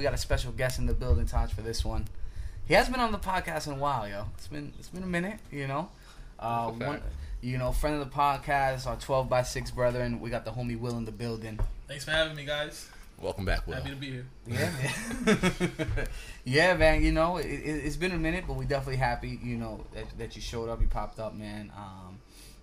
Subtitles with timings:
[0.00, 2.06] we got a special guest in the building, Taj, for this one.
[2.66, 4.24] He has been on the podcast in a while, yo.
[4.38, 5.90] It's been it's been a minute, you know.
[6.38, 6.90] Uh, That's a fact.
[6.90, 7.02] one,
[7.42, 10.18] you know, friend of the podcast, our twelve by six brethren.
[10.18, 11.60] We got the homie Will in the building.
[11.86, 12.88] Thanks for having me, guys.
[13.20, 13.74] Welcome back, Will.
[13.74, 14.26] Happy to be here.
[14.46, 14.70] Yeah,
[15.26, 16.08] man.
[16.44, 17.04] yeah, man.
[17.04, 19.38] You know, it, it, it's been a minute, but we definitely happy.
[19.42, 21.70] You know that, that you showed up, you popped up, man.
[21.76, 22.18] Um,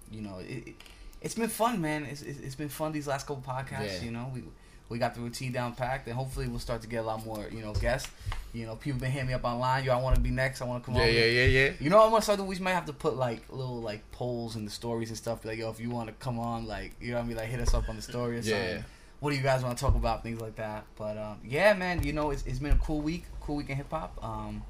[0.10, 0.76] you know, it, it,
[1.22, 2.04] it's been fun, man.
[2.06, 4.00] It's, it's it's been fun these last couple podcasts.
[4.00, 4.06] Yeah.
[4.06, 4.42] You know, we
[4.90, 7.48] we got the routine down packed, and hopefully we'll start to get a lot more,
[7.52, 8.10] you know, guests.
[8.54, 9.84] You know, people been hitting me up online.
[9.84, 10.62] Yo, I want to be next.
[10.62, 11.08] I want to come Yeah, on.
[11.14, 11.66] yeah, yeah, yeah.
[11.66, 11.72] yeah.
[11.80, 12.40] You know I'm gonna start?
[12.40, 15.44] We might have to put like little like polls in the stories and stuff.
[15.46, 17.38] Like, yo, if you want to come on, like, you know what I mean?
[17.38, 18.68] Like, hit us up on the story or Yeah.
[18.68, 18.86] something.
[19.20, 20.24] What do you guys want to talk about?
[20.24, 20.86] Things like that.
[20.96, 23.76] But um, yeah, man, you know, it's, it's been a cool week, cool week in
[23.78, 24.18] hip hop.
[24.24, 24.64] Um,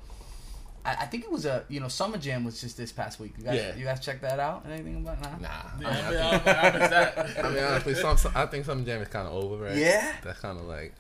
[0.88, 3.34] I, I think it was a you know Summer Jam was just this past week.
[3.38, 3.76] You guys, Yeah.
[3.76, 4.66] you guys check that out?
[4.70, 5.38] Anything about nah?
[5.38, 5.50] Nah.
[5.80, 7.18] Yeah, I, I mean, mean, I, I, think, I, I that.
[7.46, 9.76] I mean, honestly, some, some, I think Summer jam is kind of over, right?
[9.76, 10.14] Yeah.
[10.24, 10.94] That's kind of like.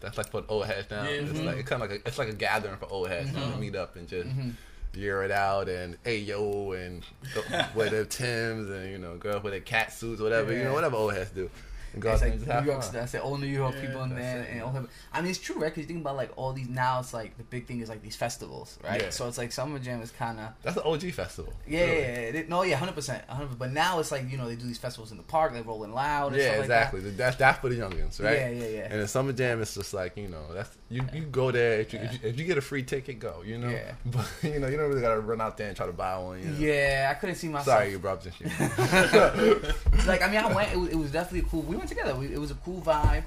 [0.00, 1.04] That's like for old heads now.
[1.04, 1.10] Yeah.
[1.10, 1.44] It's Mhm.
[1.44, 3.76] like it's kind of like a, it's like a gathering for old heads to meet
[3.76, 4.54] up and just Mhm.
[4.94, 7.02] year it out and hey yo and
[7.34, 7.42] go,
[7.76, 10.96] wear their Tims and you know girls with their cat suits whatever you know whatever
[10.96, 11.50] old heads do.
[11.92, 12.92] And go It's like and just have New York, fun.
[12.94, 13.20] that's it.
[13.20, 14.48] All New York Yeah, people in there, it.
[14.52, 15.64] and all hip- I mean, it's true, right?
[15.66, 18.02] Because you think about like all these now, it's like the big thing is like
[18.02, 19.00] these festivals, right?
[19.02, 19.10] Yeah.
[19.10, 21.52] So it's like Summer Jam is kind of That's the OG festival.
[21.66, 22.00] Yeah, really.
[22.02, 23.58] yeah, yeah, They- no, yeah, hundred percent, hundred.
[23.58, 25.92] But now it's like you know they do these festivals in the park, they're rolling
[25.92, 26.32] loud.
[26.32, 27.00] And Yeah, stuff exactly.
[27.10, 28.38] That's that's for the youngins, right?
[28.38, 28.88] Yeah, yeah, yeah.
[28.90, 31.92] And the summer jam is just like you know that's you you go there if
[31.92, 33.92] you, if you if you get a free ticket go you know Yeah.
[34.06, 36.40] but you know you don't really gotta run out there and try to buy one
[36.40, 36.58] you know?
[36.58, 37.66] Yeah, I couldn't see myself.
[37.78, 38.48] sorry you brought this shit
[40.06, 40.72] like I mean, I went.
[40.72, 41.62] It was, it was definitely cool.
[41.62, 42.14] We went together.
[42.14, 43.22] We, it was a cool vibe,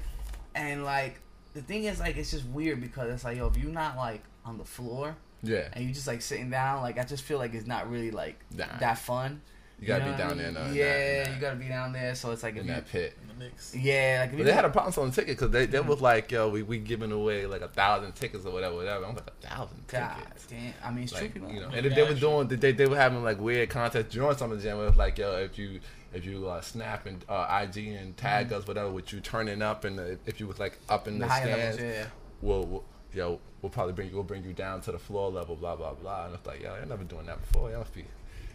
[0.54, 1.20] and like
[1.54, 4.22] the thing is, like it's just weird because it's like, yo, if you're not like
[4.44, 7.54] on the floor yeah and you just like sitting down, like I just feel like
[7.54, 8.64] it's not really like Nah.
[8.80, 9.40] that fun.
[9.80, 10.54] You gotta know be what I down mean?
[10.54, 10.84] there in, in yeah,
[11.24, 12.14] that, in you gotta be down there.
[12.14, 13.74] So it's like if in you, that pit In the mix.
[13.74, 15.88] yeah, like if but they had a problem selling tickets because they, they Mm-hmm.
[15.88, 19.14] was like yo we we giving away like a thousand tickets or whatever whatever I'm
[19.14, 20.72] like a thousand God tickets damn.
[20.84, 21.20] I mean, it's true.
[21.22, 22.20] like People, you know and if they were action.
[22.20, 25.36] doing they they were having like weird contests during summer jam where it's like yo
[25.38, 25.80] if you
[26.12, 29.84] if you uh, snap and uh, IG and tag us whatever with you turning up
[29.84, 31.20] and the, if you was like up in Mm-hmm.
[31.22, 32.06] the the, stands levels, yeah.
[32.40, 35.56] we'll, we'll yo we'll probably bring you we'll bring you down to the floor level
[35.56, 38.04] blah blah blah and it's like yo you're never doing that before y'all must be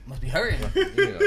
[0.10, 0.60] Must be hurting.
[0.76, 1.20] you know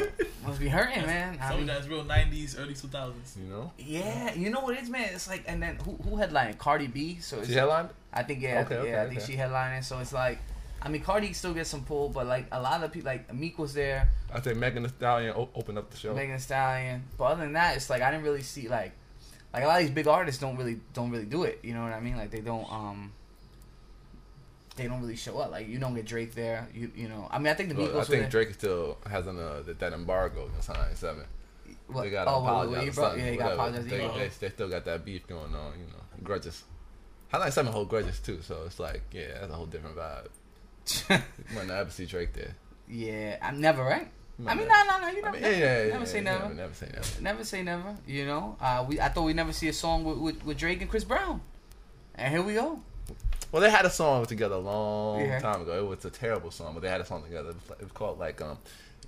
[0.47, 1.38] Must be hurting, man.
[1.41, 3.37] I Some mean, of that's real 90s, early 2000s.
[3.38, 5.09] you know yeah, you know what it is, man.
[5.15, 6.59] It's like, and then who who headlined?
[6.59, 7.19] Cardi B.
[7.21, 8.81] So it's, she headlined I think yeah, Okay, yeah.
[8.82, 9.32] okay, I think okay.
[9.32, 9.84] she headlining.
[9.84, 10.38] So it's like,
[10.82, 13.56] I mean, Cardi still gets some pull, but like a lot of people, like Meek
[13.59, 17.04] was there, I think Megan Thee Stallion o- opened up the show Megan Thee Stallion.
[17.16, 18.92] But other than that, it's like I didn't really see like,
[19.54, 21.60] like a lot of these big artists don't really don't really do it.
[21.62, 22.16] You know what I mean?
[22.16, 23.12] Like they don't um.
[24.82, 25.53] They don't really show up.
[25.53, 26.69] Like you don't get Drake there.
[26.75, 27.28] You you know.
[27.31, 28.31] I mean, I think the Well, I think.
[28.31, 31.25] Drake still has an, uh, that, embargo against High Seven.
[31.87, 32.94] What- They got oh, apologize.
[32.94, 33.72] brought- something, yeah, he got.
[33.72, 36.65] They, they, they still got that beef going on, you know, grudges.
[37.31, 40.28] Highlight Seven hold grudges too, so it's like, yeah, that's a whole different vibe.
[41.54, 42.54] Might not ever see Drake there.
[42.88, 44.10] yeah, I'm never right.
[44.44, 45.09] I mean, no, no, no.
[45.09, 46.42] You I never, mean, never, yeah, yeah, yeah, never say never.
[46.44, 47.21] Never, never say never.
[47.22, 47.97] Never say never.
[48.06, 50.81] You know, uh, we I thought we'd never see a song with, with, with Drake
[50.81, 51.41] and Chris Brown,
[52.16, 52.81] and here we go.
[53.53, 55.39] Well, they had a song together a long Yeah.
[55.39, 55.79] time ago.
[55.79, 57.51] It was a terrible song, but they had a song together.
[57.51, 58.59] It was, like, it was called like um,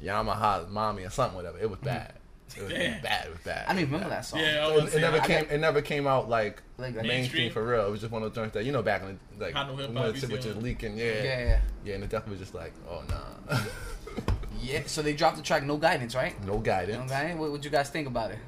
[0.03, 1.59] Yamaha Mommy or something, whatever.
[1.59, 2.13] It was bad.
[2.57, 3.01] It was Damn.
[3.03, 3.25] bad.
[3.27, 3.65] It was bad.
[3.67, 4.41] I don't even remember that song.
[4.41, 5.43] Yeah, I It, was it never I came.
[5.45, 7.53] got- It never came out like Like, like mainstream Mainstream?
[7.53, 7.87] for real.
[7.87, 9.71] It was just one of those joints that you know back in the, like Kind
[9.71, 10.99] of hip-hop when you shit was just leaking.
[10.99, 11.95] Yeah, yeah, yeah, yeah, yeah.
[11.95, 13.57] And it definitely was just like, oh nah,
[14.61, 14.83] yeah.
[14.87, 16.39] So they dropped the track, no guidance, right?
[16.45, 17.11] no No guidance.
[17.11, 17.41] guidance.
[17.41, 18.39] What would you guys think about it?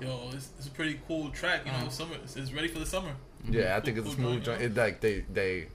[0.00, 1.62] Yo, it's, it's a pretty cool track.
[1.64, 1.88] You know, Uh-huh.
[1.88, 2.14] summer.
[2.22, 3.12] It's, it's ready for the summer.
[3.48, 4.62] Yeah, I think it's a smooth joint.
[4.62, 5.68] It like they they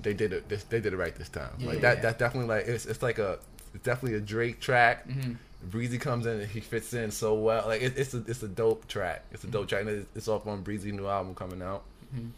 [0.00, 0.48] they did it.
[0.48, 1.52] This, they did it right this time.
[1.58, 1.68] Yeah.
[1.68, 2.02] Like that.
[2.02, 3.38] That's definitely like it's it's like a
[3.74, 5.08] it's definitely a Drake track.
[5.08, 5.32] Mm-hmm.
[5.70, 7.66] Breezy comes in and he fits in so well.
[7.66, 9.24] Like it, it's a it's a dope track.
[9.32, 9.82] It's a dope track.
[9.82, 11.82] And it's, it's off on Breezy new album coming out.
[12.14, 12.30] Mhm.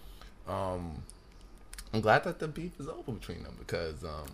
[0.50, 1.02] Um,
[1.92, 4.28] I'm glad that the beef is over between them because um,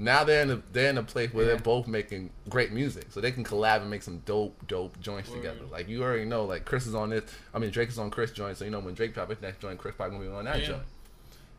[0.00, 1.52] now they're in a they're in a place where Yeah.
[1.54, 5.28] they're both making great music, so they can collab and make some dope dope joints
[5.30, 5.36] Word.
[5.36, 5.60] together.
[5.70, 7.24] Like you already know, like Chris is on this.
[7.54, 9.60] I mean Drake is on Chris joint, so you know when Drake drop his next
[9.60, 10.66] joint, Chris probably gonna be on that Yeah.
[10.66, 10.82] joint.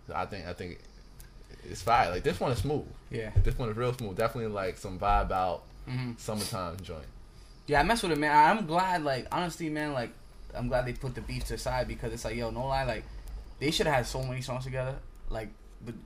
[0.07, 0.79] So I think I think
[1.69, 2.09] it's fire.
[2.09, 2.85] Like this one is smooth.
[3.09, 3.31] Yeah.
[3.43, 4.17] This one is real smooth.
[4.17, 6.11] Definitely like some vibe out Mm-hmm.
[6.17, 7.05] summertime joint.
[7.67, 8.31] Yeah, I mess with it, man.
[8.57, 10.11] I'm glad, like, honestly, man, like,
[10.53, 12.83] I'm glad they put the beef to the side because it's like, yo, no lie,
[12.83, 13.03] like,
[13.59, 14.95] they should have had so many songs together.
[15.29, 15.49] Like,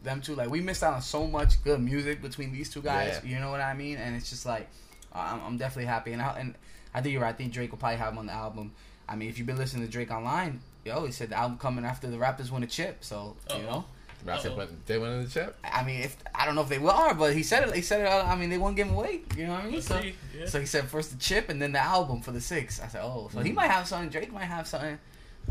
[0.03, 3.19] them two, like, we missed out on so much good music between these two guys.
[3.23, 3.31] Yeah.
[3.33, 3.97] You know what I mean?
[3.97, 4.67] And it's just like,
[5.13, 6.13] uh, I'm, I'm definitely happy.
[6.13, 6.55] And I, and
[6.93, 7.29] I think you're right.
[7.33, 8.71] I think Drake will probably have him on the album.
[9.07, 11.85] I mean, if you've been listening to Drake online, yo, he said the album coming
[11.85, 13.03] after the Raptors win a chip.
[13.03, 13.61] So, you Uh-oh.
[13.63, 13.85] know,
[14.25, 14.57] Rap said
[14.87, 15.55] they went in the chip.
[15.63, 17.75] I mean, if I don't know if they will, but he said it.
[17.75, 18.07] He said it.
[18.07, 19.21] uh, I mean, they won't give him away.
[19.37, 19.73] You know what I mean?
[19.75, 20.15] Let's So, see.
[20.35, 20.45] Yeah.
[20.47, 22.81] so he said first the chip and then the album for the six.
[22.81, 23.55] I said, oh, so he Mhm.
[23.55, 24.09] might have something.
[24.09, 24.97] Drake might have something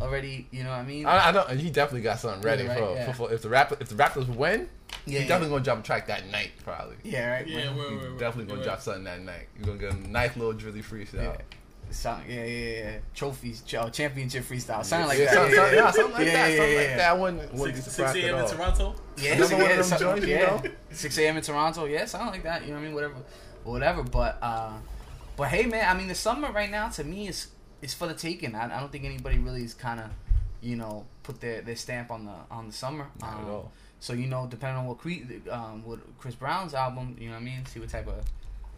[0.01, 0.47] already.
[0.51, 1.07] You know what I mean?
[1.07, 1.51] I, I don't.
[1.59, 3.07] He definitely got something ready Right, for, yeah.
[3.13, 4.69] for, for if the Raptors if the Raptors win,
[5.07, 6.97] yeah, he's definitely gonna drop a track that night probably.
[7.03, 7.47] yeah, right.
[7.47, 7.77] yeah, man.
[7.77, 8.19] word, He's word, word.
[8.19, 8.65] definitely gonna Word.
[8.65, 9.49] drop something that night.
[9.57, 11.15] You're gonna get a nice little drizzy freestyle.
[11.15, 11.37] Yeah.
[11.91, 12.97] Something, yeah, yeah, yeah.
[13.15, 15.35] Trophies, ch- uh, championship freestyle, something like yeah, that.
[15.35, 16.51] something, yeah, something, yeah, something like Yeah, that.
[16.51, 16.97] yeah, something yeah, like yeah.
[16.97, 17.11] that.
[17.11, 18.39] I wouldn't, wouldn't be Six, 6 a.m.
[18.39, 18.49] in.
[18.51, 18.95] Toronto.
[19.17, 20.47] Yeah, Another so- one yeah, joints, you yeah.
[20.47, 20.63] know?
[20.91, 21.37] 6 a.m.
[21.37, 22.63] in Toronto, yeah, something like that.
[22.63, 22.95] You know what I mean?
[22.95, 23.15] Whatever,
[23.65, 24.03] whatever.
[24.03, 24.73] But, uh,
[25.37, 27.49] but hey, man, I mean, the summer right now to me is
[27.85, 28.55] is for the taking.
[28.55, 30.07] I, I don't think anybody really is kind of,
[30.61, 33.07] you know, put their, their stamp on the on the summer.
[33.21, 33.73] Not at Um, all.
[34.01, 37.41] So you know, depending on what Cre- um, what Chris Brown's album, you know what
[37.43, 38.25] I mean, see what type of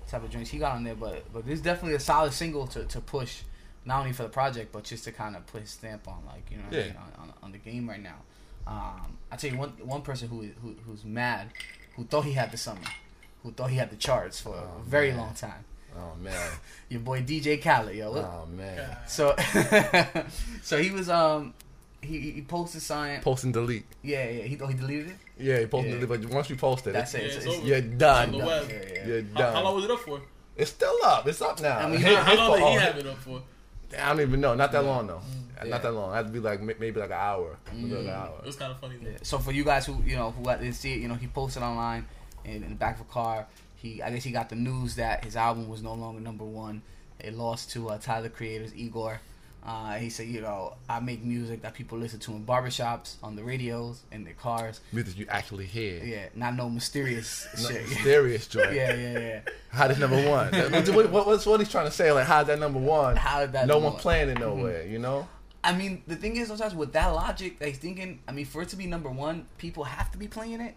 [0.09, 0.95] type of joints he got on there.
[0.95, 3.43] But but this is definitely a solid single to, to push,
[3.85, 6.49] not only for the project, but just to kind of put his stamp on like
[6.51, 8.19] you know what I mean, on, on, on the game right now.
[8.69, 11.49] Um, I tell you one one person who, who who's mad,
[11.97, 12.81] who thought he had the summer,
[13.43, 15.19] who thought he had the charts for Oh, a very man.
[15.19, 15.65] long time.
[15.99, 16.51] Oh man.
[16.89, 18.11] Your boy DJ Khaled, yo.
[18.13, 18.97] What- Oh man.
[19.07, 19.35] So
[20.63, 21.55] so he was um
[22.03, 23.21] he he posted something.
[23.23, 23.85] Post and delete.
[24.03, 24.43] Yeah, yeah.
[24.45, 25.17] He oh, he deleted it.
[25.39, 25.99] Yeah, he posted Yeah.
[25.99, 27.23] and delete, but once you post it, That's it's, it.
[27.23, 27.67] Yeah, It's- it's it's- over.
[27.67, 28.33] you're On done.
[28.33, 28.69] the Yeah, web.
[28.71, 29.07] yeah, yeah.
[29.07, 29.53] You're How, done.
[29.55, 30.21] how long was it up for?
[30.57, 31.27] It's still up.
[31.27, 31.79] It's up now.
[31.79, 33.43] I mean, His- how- How long did he have it up for?
[33.99, 34.55] I don't even know.
[34.55, 35.21] Not that long though.
[35.63, 35.71] Yeah.
[35.71, 36.13] Not that long.
[36.13, 37.57] It had to be like maybe like an hour.
[37.73, 38.35] Maybe like an hour.
[38.41, 39.11] It was kind of funny though.
[39.11, 39.17] Yeah.
[39.23, 41.63] So for you guys who you know who didn't see it, you know he posted
[41.63, 42.07] online
[42.45, 43.47] in, in the back of a car.
[43.77, 46.83] He I guess he got the news that his album was no longer number one.
[47.19, 49.21] It lost to uh, Tyler Creator's Igor.
[49.65, 53.35] Uh, he said, you know, I make music that people listen to in barbershops, on
[53.35, 54.81] the radios, in their cars.
[54.93, 56.05] Music you actually hear.
[56.05, 57.89] Yeah, not no mysterious Not shit.
[57.89, 58.75] Mysterious joint.
[58.75, 59.41] yeah, yeah, yeah.
[59.71, 60.53] How did number one?
[60.53, 62.13] what, what, what's what he's trying to say?
[62.13, 63.17] Like how did that number one?
[63.17, 64.01] How did that no one one?
[64.01, 64.87] playing it nowhere.
[64.87, 65.27] You know?
[65.65, 68.69] I mean, the thing is, sometimes with that logic, like thinking, I mean, for it
[68.69, 70.77] to be number one, people have to be playing it,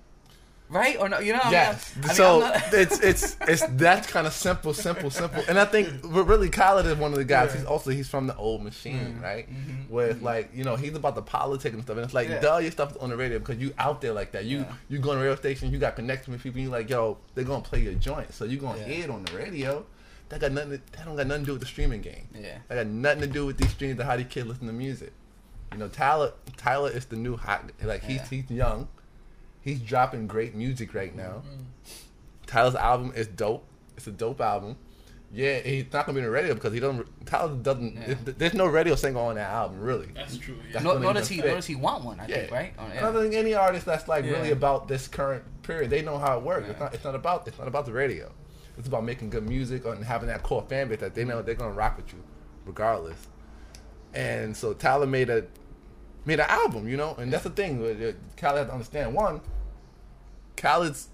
[0.70, 0.98] right?
[1.00, 1.20] Or no?
[1.20, 1.42] You know?
[1.50, 1.94] Yes.
[2.04, 2.16] I mean?
[2.16, 5.44] So I'm not- it's it's it's that kind of simple, simple, simple.
[5.48, 7.50] And I think but really Khaled is one of the guys.
[7.52, 7.58] Yeah.
[7.58, 9.22] He's also he's from the old machine, Mhm.
[9.24, 9.50] right?
[9.50, 9.90] Mhm.
[9.90, 12.40] Where it's like you know he's about the politics and stuff, and it's like Yeah.
[12.40, 14.46] duh, your stuff's on the radio because you out there like that.
[14.46, 14.74] You Yeah.
[14.90, 16.60] you go on a radio station, you got connection with people.
[16.62, 18.86] You like yo, they're gonna play your joint, so you gonna Yeah.
[18.86, 19.86] hear it on the radio.
[20.30, 20.72] That got nothing.
[20.72, 22.28] To, that don't got nothing to do with the streaming game.
[22.40, 22.60] yeah.
[22.68, 25.12] That got nothing to do with these streams and how these kids listen to music.
[25.72, 27.72] You know, Tyler Tyler is the new hot.
[27.84, 28.88] Like he's he's young.
[29.62, 31.44] He's dropping great music right now.
[31.48, 31.66] Mm.
[32.48, 33.66] Tyler's album is dope.
[33.98, 34.78] It's a dope album.
[35.32, 37.06] Yeah, he's not gonna be on the radio because he doesn't.
[37.28, 37.96] Tyler doesn't.
[37.96, 38.16] Yeah.
[38.26, 40.08] there's- no radio single on that album, really.
[40.16, 40.56] That's true.
[40.66, 40.74] Yeah.
[40.74, 41.46] That's Nor, nor does he, fit.
[41.46, 42.20] nor does he want one.
[42.20, 42.36] I Yeah.
[42.38, 42.74] think, right?
[42.80, 44.32] I don't think any artist that's like Yeah.
[44.32, 46.68] really about this current period, they know how it works.
[46.70, 46.94] It's not.
[46.96, 47.48] It's not about.
[47.48, 48.32] It's not about the radio.
[48.80, 51.54] It's about making good music and having that core fan base that they know they're
[51.54, 52.24] gonna rock with you,
[52.66, 53.28] regardless.
[54.16, 55.46] And so Tyler made a
[56.26, 57.80] made an album, you know, and that's the thing.
[58.38, 59.14] Khaled has to understand.
[59.14, 59.42] One,
[60.58, 61.08] Khaled's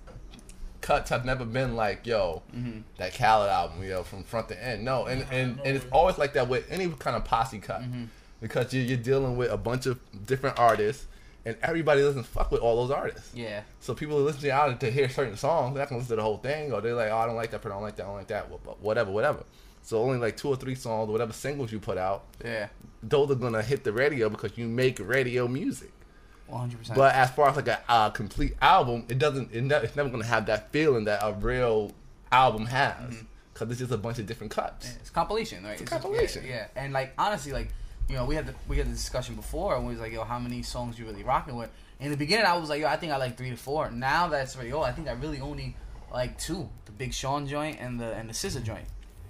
[0.82, 2.82] cuts have never been like, yo, Mm-hmm.
[2.98, 4.84] that Khaled album, you know, from front to end.
[4.84, 8.06] No, and and, and it's always like that with any kind of posse cut, Mm-hmm.
[8.42, 11.08] because you're, you're dealing with a bunch of different artists,
[11.46, 13.32] and everybody doesn't fuck with all those artists.
[13.36, 13.62] Yeah.
[13.80, 14.48] So people who listen to
[14.80, 16.96] the to hear certain songs, they're not gonna listen to the whole thing, or they're
[16.96, 18.48] like, oh, I don't like that, but I don't like that, I don't like that,
[18.52, 19.44] wh- wh- whatever, whatever.
[19.84, 22.68] So only like two or three songs, whatever singles you put out, Yeah.
[23.08, 25.92] Those are gonna hit the radio because you make radio music.
[26.48, 26.98] One hundred percent.
[26.98, 29.52] But as far as like a uh, complete album, it doesn't.
[29.54, 31.92] It ne- it's never gonna have that feeling that a real
[32.32, 34.96] album has, because it's just a bunch of different cuts.
[34.96, 35.74] It's compilation, right?
[35.74, 36.44] It's a just- compilation.
[36.46, 36.84] Yeah, yeah.
[36.84, 37.70] And like honestly, like
[38.08, 40.24] you know, we had the we had the discussion before, and we was like, yo,
[40.24, 41.70] how many songs you really rocking with?
[42.00, 43.90] In the beginning, I was like, yo, I think I like three to four.
[43.90, 45.76] Now that's like, yo, I think I really only
[46.12, 48.86] like two: the Big Sean joint and the and the SZA joint.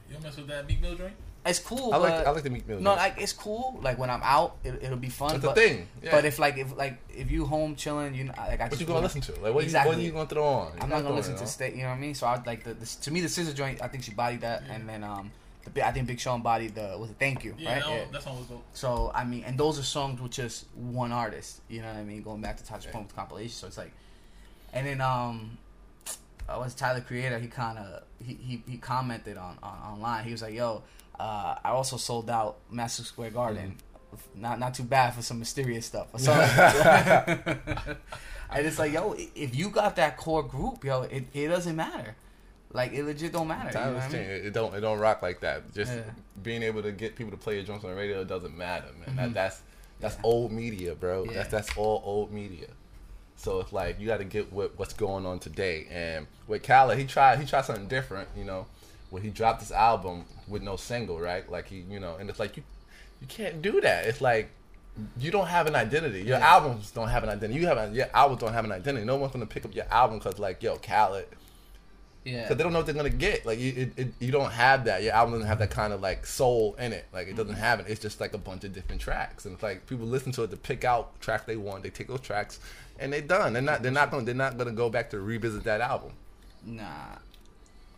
[0.10, 1.14] You don't mess with that Meek Mill joint?
[1.46, 1.94] It's cool.
[1.94, 2.14] I like.
[2.26, 2.80] I like the Meek Mill.
[2.80, 3.80] No, like it's cool.
[3.84, 5.30] Like when I'm out, it, it'll be fun.
[5.34, 5.88] That's but, the thing.
[6.02, 6.12] Yeah.
[6.12, 8.82] But if like if like if you home chilling, you know, like I what just
[8.82, 9.32] you gonna wanna- listen to?
[9.42, 9.92] Like what, Exactly.
[9.92, 10.74] you, what are you gonna throw on?
[10.74, 11.48] You're I'm not gonna listen it to on.
[11.48, 11.72] stay.
[11.72, 12.16] You know what I mean?
[12.16, 13.82] So I like the, the to me the SZA joint.
[13.84, 15.32] I think she bodied that, and then um,
[15.72, 17.84] the, I think Big Sean bodied the was it Thank You, Yeah, right?
[17.84, 18.06] that, Yeah.
[18.12, 18.64] that song was dope.
[18.74, 21.62] So I mean, and those are songs with just one artist.
[21.70, 22.24] You know what I mean?
[22.24, 23.52] Going back to Taj's point with compilation.
[23.54, 23.92] So it's like,
[24.74, 25.60] and then um,
[26.50, 27.38] uh, was Tyler Creator?
[27.38, 30.24] He kind of he, he he commented on, on online.
[30.26, 30.82] He was like, "Yo,
[31.20, 33.78] uh, I also sold out Madison Square Garden.
[34.34, 37.58] Not not too bad for some mysterious stuff something."
[38.50, 42.16] and it's like, yo, if you got that core group, yo, it, it doesn't matter.
[42.72, 43.78] Like it legit don't matter.
[43.78, 44.22] You know what I mean?
[44.22, 44.74] It don't.
[44.76, 45.74] It don't rock like that.
[45.74, 46.04] Just Yeah.
[46.44, 49.16] being able to get people to play your joints on the radio doesn't matter, man.
[49.16, 49.18] Mhm.
[49.18, 49.62] That, that's
[50.02, 50.22] that's Yeah.
[50.24, 51.24] old media, bro.
[51.24, 51.32] Yeah.
[51.34, 52.68] That's that's all old media.
[53.38, 55.88] So it's like you got to get with what's going on today.
[55.90, 58.66] And with Khaled, he tried he tried something different, you know,
[59.10, 61.50] when he dropped this album with no single, right?
[61.50, 62.64] Like he, you know, and it's like you
[63.22, 64.06] you can't do that.
[64.06, 64.50] It's like
[65.18, 66.20] you don't have an identity.
[66.22, 66.48] Your Yeah.
[66.48, 67.60] albums don't have an identity.
[67.60, 69.06] You have a, your albums don't have an identity.
[69.06, 71.28] No one's gonna pick up your album because like yo Khaled,
[72.24, 72.44] Yeah.
[72.44, 73.46] because they don't know what they're gonna get.
[73.46, 75.04] Like you, it, it, you don't have that.
[75.04, 77.06] Your album doesn't have that kind of like soul in it.
[77.12, 77.62] Like it doesn't mm-hmm.
[77.62, 77.88] have it.
[77.90, 80.52] It's just like a bunch of different tracks, and it's like people listen to it
[80.52, 81.84] to pick out tracks they want.
[81.84, 82.60] They take those tracks,
[83.00, 83.54] and they're done.
[83.54, 83.84] They're not.
[83.84, 84.24] They're not gonna.
[84.24, 86.12] They're not gonna go back to revisit that album.
[86.66, 87.18] Nah.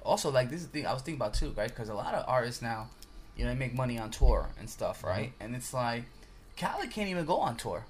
[0.07, 1.67] Also, like this is the thing I was thinking about too, right?
[1.69, 2.89] Because a lot of artists now,
[3.35, 5.07] you know, they make money on tour and stuff, mm-hmm.
[5.07, 5.31] right?
[5.39, 6.03] And it's like,
[6.59, 7.85] Khaled can't even go on tour,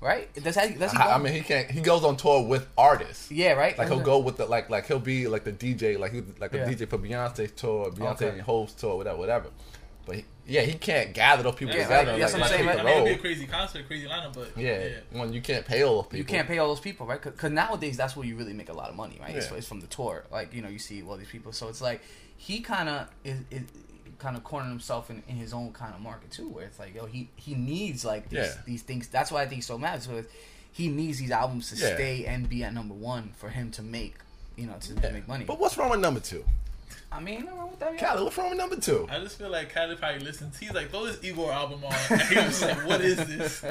[0.00, 0.32] right?
[0.34, 1.70] Does that, does he I mean, he can't.
[1.70, 3.30] He goes on tour with artists.
[3.30, 3.76] yeah, right.
[3.78, 6.50] Like he'll go with the like like he'll be like the DJ like he like
[6.50, 6.68] the Yeah.
[6.68, 8.28] DJ for Beyonce's tour, Beyonce Okay.
[8.30, 9.48] and Hov's tour, whatever, whatever.
[10.06, 11.94] But he, yeah, he can't gather those people Yeah, together.
[11.94, 12.12] right.
[12.12, 12.80] like, That's what I'm saying, hit right?
[12.80, 15.20] I mean, it'd be a crazy concert, crazy lineup, but Yeah, yeah.
[15.20, 16.18] when you can't pay all those people.
[16.18, 17.22] You can't pay all those people, right?
[17.22, 19.34] Because nowadays that's where you really make a lot of money, right?
[19.36, 19.56] It's, Yeah.
[19.58, 20.24] it's from the tour.
[20.30, 21.52] Like you know, you see all these people.
[21.52, 22.00] So it's like
[22.36, 23.62] he kind of is, is
[24.18, 26.94] kind of cornering himself in, in his own kind of market too, where it's like,
[26.94, 28.54] yo, he he needs like these Yeah.
[28.66, 29.06] these things.
[29.08, 30.02] That's why I think he's so mad.
[30.02, 30.24] So
[30.72, 31.94] he needs these albums to Yeah.
[31.94, 34.16] stay and be at number one for him to make
[34.56, 35.44] you know to, to make money.
[35.44, 36.44] But what's wrong with number two?
[37.12, 37.94] I mean, nothing wrong with that.
[37.94, 38.00] yeah.
[38.08, 39.06] Khaled, what's wrong with number two?
[39.10, 40.58] I just feel like Khaled probably listens.
[40.58, 41.92] He's like, throw this Igor album on.
[42.10, 43.64] And he was like, what is this?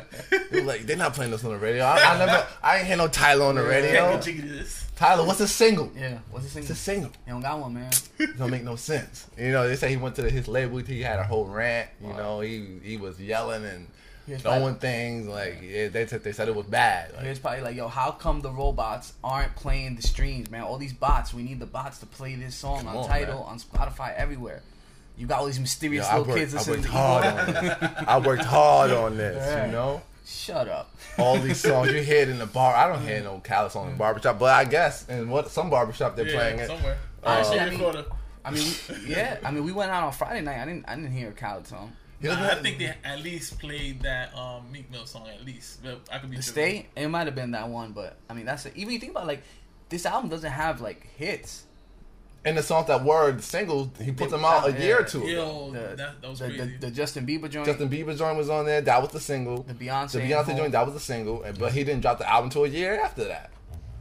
[0.49, 1.83] He was like, they're not playing this on the radio.
[1.83, 3.67] I, I never, I ain't hear no Tyler on the Yeah.
[3.67, 4.19] radio.
[4.19, 4.85] Can't this.
[4.97, 5.89] Tyler, what's a single?
[5.97, 7.11] Yeah, what's his It's a single.
[7.25, 7.91] He don't got one, man.
[8.19, 9.27] It don't make no sense.
[9.37, 10.77] You know, they say he went to his label.
[10.79, 11.89] He had a whole rant.
[12.01, 12.17] You Wow.
[12.17, 13.87] know, he he was yelling and Here's
[14.37, 15.27] throwing probably, things.
[15.27, 17.13] Like yeah, they said they said it was bad.
[17.13, 20.61] Like, here's probably like, yo, how come the robots aren't playing the streams, man?
[20.63, 23.43] All these bots, we need the bots to play this song on on, Tidal, man.
[23.43, 24.61] on Spotify, everywhere.
[25.17, 27.53] You got all these mysterious I little worked, kids I listening worked to hard on
[27.53, 28.03] this.
[28.07, 29.45] I worked hard on this.
[29.45, 29.65] Yeah.
[29.65, 30.95] You know, Shut up.
[31.17, 32.73] all these songs you hear it in the bar.
[32.75, 35.69] I don't hear no Khaled song in the barbershop, but I guess in what some
[35.69, 36.67] barbershop they're yeah, playing it.
[36.67, 36.97] somewhere.
[37.23, 38.05] Uh, Actually, I mean-
[38.45, 38.73] I mean,
[39.05, 39.37] yeah.
[39.43, 40.61] I mean, we went out on Friday night.
[40.61, 40.85] I didn't.
[40.87, 41.91] I didn't hear a Khaled song.
[42.21, 45.45] He doesn't Nah, I think they at least played that um, Meek Mill song at
[45.45, 45.81] least.
[45.83, 46.83] But I could be The tripping.
[46.95, 47.01] Stay.
[47.01, 48.73] It might have been that one, but I mean, that's it.
[48.75, 49.41] Even you think about like
[49.89, 51.63] this album doesn't have like hits.
[52.45, 54.79] and the songs that were the singles, he put They- them out a yeah.
[54.79, 55.21] year or two.
[55.27, 56.77] Yo, The, that, that was the, crazy.
[56.77, 57.65] the, the Justin Bieber joint.
[57.65, 58.81] Justin Bieber joint was on there.
[58.81, 59.63] That was the single.
[59.63, 60.11] the Beyonce.
[60.13, 60.57] The Beyonce Home.
[60.57, 62.99] joint that was the single, and- but he didn't drop the album until a year
[62.99, 63.51] after that.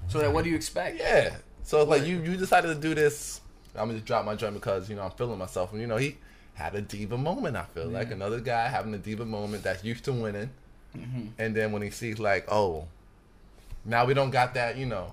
[0.08, 0.98] So that, what do you expect?
[0.98, 1.36] Yeah.
[1.62, 3.40] So it's like you you decided to do this.
[3.74, 5.96] I'm gonna just drop my joint because you know I'm feeling myself, and you know
[5.98, 6.16] he
[6.58, 7.56] had a diva moment.
[7.56, 10.50] I feel like another guy having a diva moment that's used to winning,
[10.92, 12.88] hmm and then when he sees like, oh,
[13.84, 15.12] now we don't got that, you know,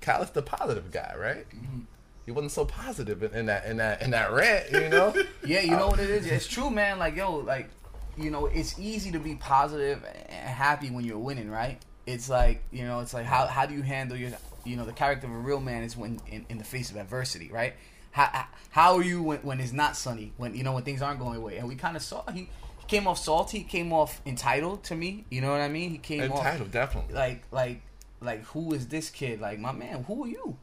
[0.00, 1.46] Khaled's the positive guy, right?
[1.50, 1.80] Mm-hmm.
[2.24, 5.14] He wasn't so positive in, in that in that in that rant, you know.
[5.44, 6.26] Yeah, you know what it is.
[6.30, 6.98] It's true, man.
[6.98, 7.68] Like yo, like
[8.16, 11.78] you know, it's easy to be positive and happy when you're winning, right?
[12.06, 14.30] It's like you know, it's like how how do you handle your
[14.64, 16.96] you know the character of a real man is when in, in the face of
[16.96, 17.74] adversity, right?
[18.14, 21.18] How how are you when when it's not sunny when you know when things aren't
[21.18, 21.56] going away?
[21.58, 22.42] And we kind of saw he,
[22.78, 25.24] he came off salty, he came off entitled to me.
[25.30, 25.90] You know what I mean?
[25.90, 27.12] He came off Entitled, definitely.
[27.14, 27.80] like like
[28.20, 30.56] like who is this kid like my man who are you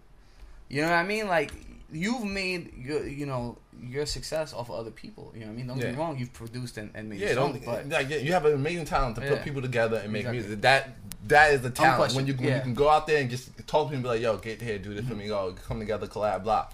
[0.70, 1.52] you know what i mean like
[1.92, 5.56] you've made your you know your success off of other people you know what i
[5.58, 6.00] mean don't get me Yeah.
[6.00, 7.66] wong you've produced and, and made Yeah, songs, don't.
[7.66, 9.30] but like, yeah, you have an amazing talent to Yeah.
[9.32, 10.40] put people together and make Exactly.
[10.40, 10.62] music.
[10.62, 10.96] That
[11.28, 12.16] that is the talent.
[12.16, 12.56] When you when yeah.
[12.56, 14.60] you can go out there and just talk to people and be like, "Yo, get
[14.62, 15.26] here, do this for me.
[15.26, 15.56] Mm-hmm.
[15.56, 16.66] Go, come together, collab, blah."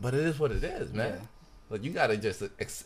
[0.00, 1.12] But it is what it is, man.
[1.14, 1.26] Yeah.
[1.70, 2.42] Like you gotta just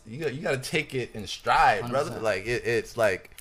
[0.07, 2.11] you got you gotta take it in stride, brother.
[2.11, 2.21] 100%.
[2.21, 3.35] Like it, it's like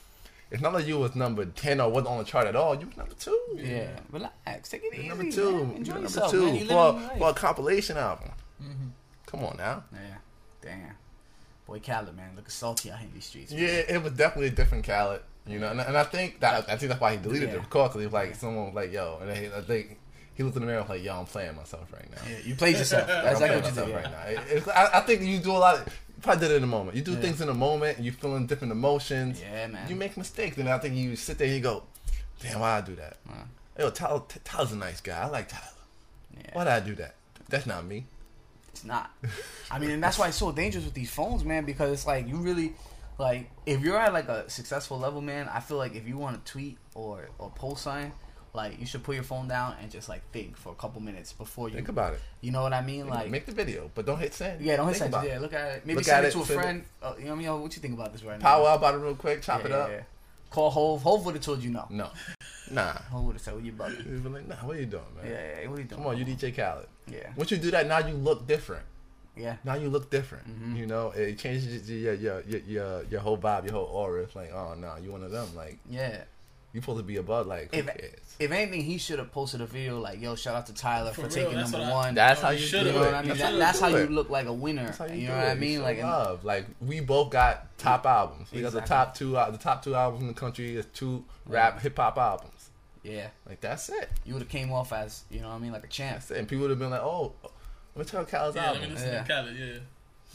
[0.51, 2.75] it's not like you was number ten or wasn't on the chart at all.
[2.75, 3.39] You was number two.
[3.57, 5.53] yeah relax take it You're easy number two.
[5.53, 5.69] man.
[5.69, 6.67] You're enjoy number two man.
[6.67, 8.31] for, for a compilation album.
[8.63, 8.91] Mhm.
[9.27, 9.85] Come on now.
[9.93, 10.17] yeah
[10.63, 10.95] damn
[11.67, 13.61] boy Khaled man looking salty out in these streets man.
[13.61, 16.77] Yeah, it was definitely a different Khaled, you know, and, and I think that I
[16.77, 17.57] think that's why he deleted Yeah.
[17.57, 19.99] it, because he was like someone was like, "Yo," and I think
[20.39, 22.39] he looked in the mirror and was like, "Yo, I'm playing myself right now." Yeah,
[22.45, 24.23] you played yourself that's exactly what you myself did right now.
[24.43, 25.75] It- it's- I, I think you do a lot.
[25.77, 26.97] Of, you probably did it in a moment.
[26.97, 27.21] You do Yeah.
[27.21, 29.41] things in a moment, and you feeling different emotions.
[29.41, 31.83] yeah man You make mistakes, and I think you sit there and you go,
[32.41, 33.33] "Damn, why I do that?" Uh,
[33.79, 35.19] Yo, Tyler, Tyler's a nice guy.
[35.21, 35.63] I like Tyler.
[36.37, 36.51] yeah.
[36.55, 37.15] Why did I do that?
[37.49, 38.07] That's not me.
[38.73, 39.11] It's not.
[39.71, 41.65] I mean, and that's why it's so dangerous with these phones, man.
[41.65, 42.75] Because it's like you really,
[43.19, 45.49] like, if you're at like a successful level, man.
[45.49, 48.13] I feel like if you want to tweet or or post something,
[48.63, 51.33] like you should put your phone down and just like think for a couple minutes
[51.33, 51.77] before you.
[51.77, 52.21] Think about it.
[52.41, 53.09] You know what I mean?
[53.09, 54.61] Like, make the video, but don't hit send.
[54.61, 55.27] yeah, don't hit Think send.
[55.29, 55.87] Yeah, look at it.
[55.87, 56.85] Maybe Look send it it, to a friend.
[57.03, 57.61] Uh, you know what I mean?
[57.63, 58.45] What you think about this right now?
[58.51, 59.41] Power up about it real quick.
[59.43, 59.89] Chop Yeah, it up.
[59.91, 60.01] yeah.
[60.51, 61.03] Call Hov.
[61.03, 61.85] Hov would have told you no.
[61.91, 62.09] No,
[62.71, 62.93] nah.
[63.13, 65.31] Hov would have said, "Well, you bugging." Be like, nah, what are you doing, man?
[65.31, 65.69] yeah, yeah.
[65.69, 66.01] What are you doing?
[66.03, 66.89] Come on, you DJ Khaled.
[67.07, 68.85] Yeah, Once you do that, now you look different.
[69.37, 69.57] yeah.
[69.65, 70.45] Now you look different.
[70.49, 70.77] Mhm.
[70.77, 74.23] You know, it changes your your, your your your whole vibe, your whole aura.
[74.23, 75.49] It's like, oh no, you one of them.
[75.55, 76.25] Like, Yeah.
[76.73, 77.89] You supposed to be above like If,
[78.39, 81.23] if anything, he should have posted a video like, "Yo, shout out to Tyler for,
[81.23, 82.87] For real, taking that's number what I- one." That's how you you should've.
[82.89, 83.31] you know what I mean?
[83.31, 84.85] You That, that's how you look like a winner.
[84.85, 85.55] That's how you, you know what I it.
[85.55, 85.79] You mean?
[85.79, 86.45] show Like, and- love.
[86.45, 88.53] Like we both got top albums.
[88.53, 89.37] We got the top two.
[89.37, 92.69] Uh, the top two albums in the country is two rap hip hop albums.
[93.03, 94.11] yeah, Like that's it.
[94.27, 96.17] you would have came off as you know what I mean, like a champ.
[96.17, 96.37] That's it.
[96.39, 97.33] And people would have been like, "Oh,
[97.97, 99.23] let me check out Khaled's Yeah, let me album." listen Yeah.
[99.23, 99.57] to Khaled.
[99.57, 99.79] Yeah.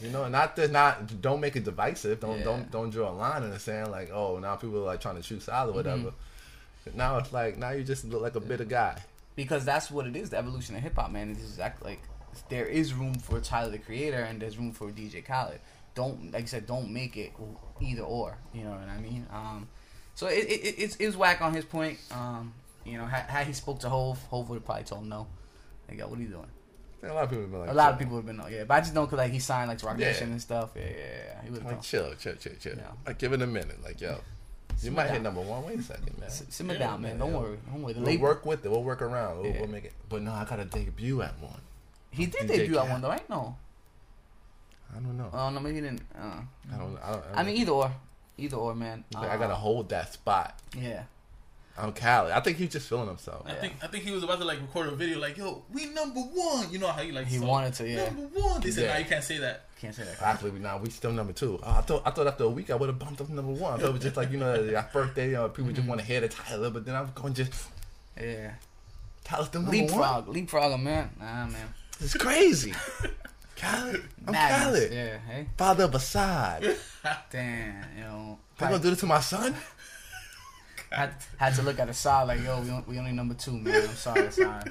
[0.00, 2.20] You know, not that not don't make it divisive.
[2.20, 2.44] Don't Yeah.
[2.44, 5.16] don't don't draw a line in the sand like, oh, now people are like trying
[5.16, 5.76] to choose side or Mm-hmm.
[5.76, 6.12] whatever.
[6.94, 9.00] Now it's like now you just look like a bitter guy.
[9.36, 10.30] because that's what it is.
[10.30, 11.30] The evolution of hip hop, man.
[11.30, 12.00] It's exactly like
[12.48, 15.60] there is room for Tyler the Creator and there's room for DJ Khaled.
[15.94, 17.32] Don't like I said, don't make it
[17.80, 18.36] either or.
[18.52, 19.26] You know what I mean?
[19.32, 19.68] Um,
[20.16, 21.98] so it, it, it it's it was whack on his point.
[22.10, 22.52] Um,
[22.84, 25.26] you know, had, had he spoke to Hov, Hov would have probably told him no.
[25.88, 26.46] Like, yo, what are you doing?
[27.10, 28.64] A lot of people have been like, A lot of people have been yeah.
[28.64, 29.98] But I just know because like he signed like to Roc.
[29.98, 30.70] Nation and stuff.
[30.74, 31.42] Yeah, yeah, yeah.
[31.42, 32.76] He like chill, chill, chill, chill.
[33.06, 33.82] Like give it a minute.
[33.82, 34.20] Like yo,
[34.82, 35.64] you might hit number one.
[35.64, 36.30] Wait a second, man.
[36.30, 37.18] simmer down, man.
[37.18, 37.94] Don't worry, don't worry.
[37.94, 38.70] We'll work with it.
[38.70, 39.42] We'll work around.
[39.42, 39.92] We'll, make it.
[40.08, 41.60] But no, I got to debut at one.
[42.10, 43.28] he did debut at one though, right?
[43.28, 43.56] No,
[44.92, 45.30] I don't know.
[45.32, 46.02] oh no, maybe he didn't.
[46.16, 46.40] Uh,
[46.72, 46.98] I don't.
[47.02, 47.92] I, don't, I mean, either or,
[48.38, 49.04] either or, man.
[49.16, 50.58] I gotta Uh, hold that spot.
[50.76, 51.04] Yeah.
[51.76, 52.30] I'm Cali.
[52.32, 53.42] I think he's just feeling himself.
[53.46, 53.60] I Yeah.
[53.60, 56.20] think I think he was about to like record a video like, "Yo, we number
[56.20, 58.04] one." You know how he like He so, wanted to, yeah.
[58.04, 58.60] Number one.
[58.60, 58.92] They said, Yeah.
[58.92, 60.22] "Nah, you can't say that." Can't say that.
[60.22, 61.58] Actually, we now we still number two.
[61.62, 63.52] Oh, I thought I thought after a week I would have bumped up to number
[63.52, 63.74] one.
[63.74, 65.74] I thought it was just like you know our first day, you know, people Mm-hmm.
[65.74, 67.52] just want to hear the Tyler, but then I'm going just
[68.20, 68.52] Yeah.
[69.24, 69.86] Tyler's still number one.
[69.86, 71.10] Leapfrog, leapfrog, man.
[71.18, 71.74] Nah, man.
[72.00, 72.72] It's crazy.
[73.56, 74.62] Khaled, I'm Madness.
[74.64, 75.18] Khaled, Yeah.
[75.18, 75.46] Hey.
[75.56, 76.60] father of Asahd.
[76.60, 76.76] They
[77.30, 77.84] Damn.
[77.96, 78.38] You know.
[78.58, 79.54] gonna do this to my son?
[80.94, 83.52] Had, had to look at the side like, yo, we, on- we only number two,
[83.52, 83.74] man.
[83.74, 84.62] I'm sorry, sorry.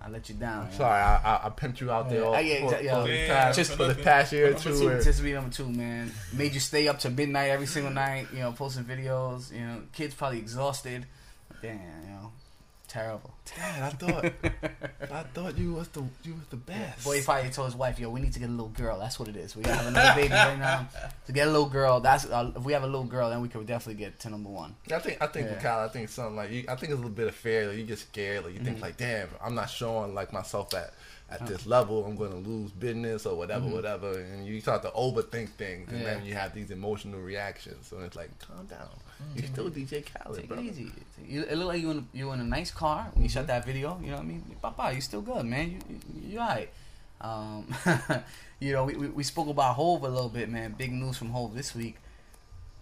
[0.00, 0.64] I let you down.
[0.68, 0.72] man.
[0.74, 3.00] Sorry, I, I, I pimped you out there all, I get for, exa- yeah.
[3.00, 4.78] the Yeah, past, just for the past year or two.
[4.78, 6.12] two, where- Just to be number two, man.
[6.32, 8.28] Made you stay up to midnight every single night.
[8.32, 9.52] You know, posting videos.
[9.52, 11.04] You know, kids probably exhausted.
[11.60, 11.72] Damn,
[12.04, 12.32] you know,
[12.88, 13.34] terrible.
[13.56, 14.24] Dad, I thought
[15.12, 17.04] I thought you was the you was the best.
[17.04, 18.98] Boy, he probably told his wife, "Yo, we need to get a little girl.
[18.98, 19.54] That's what it is.
[19.56, 20.88] We gotta have another baby right now.
[21.26, 23.48] To get a little girl, that's uh, if we have a little girl, then we
[23.48, 24.74] could definitely get to number one.
[24.92, 25.52] I think I think Yeah.
[25.54, 27.34] with Kyle, I think it's something like you, I think it's a little bit of
[27.34, 27.68] fear.
[27.68, 28.44] Like you get scared.
[28.44, 28.64] Like you Mm-hmm.
[28.68, 30.94] think like, damn, I'm not showing like myself at
[31.30, 32.06] at this level.
[32.06, 34.18] I'm going to lose business or whatever, whatever.
[34.18, 36.06] And you start to overthink things, and Mm-hmm.
[36.06, 36.14] Yeah.
[36.14, 37.86] then you have these emotional reactions.
[37.86, 38.88] So it's like, calm down.
[39.34, 40.58] You still DJ Khaled, Take bro.
[40.58, 40.90] it easy.
[41.26, 43.64] You, it looked like you in you in a nice car when you shot that
[43.64, 43.98] video.
[44.00, 44.42] You know what I mean?
[44.62, 45.70] Papa, you still good, man.
[45.70, 46.70] You you, you alright.
[47.20, 47.66] Um,
[48.60, 50.74] you know, we, we we spoke about Hov a little bit, man.
[50.78, 51.96] Big news from Hov this week.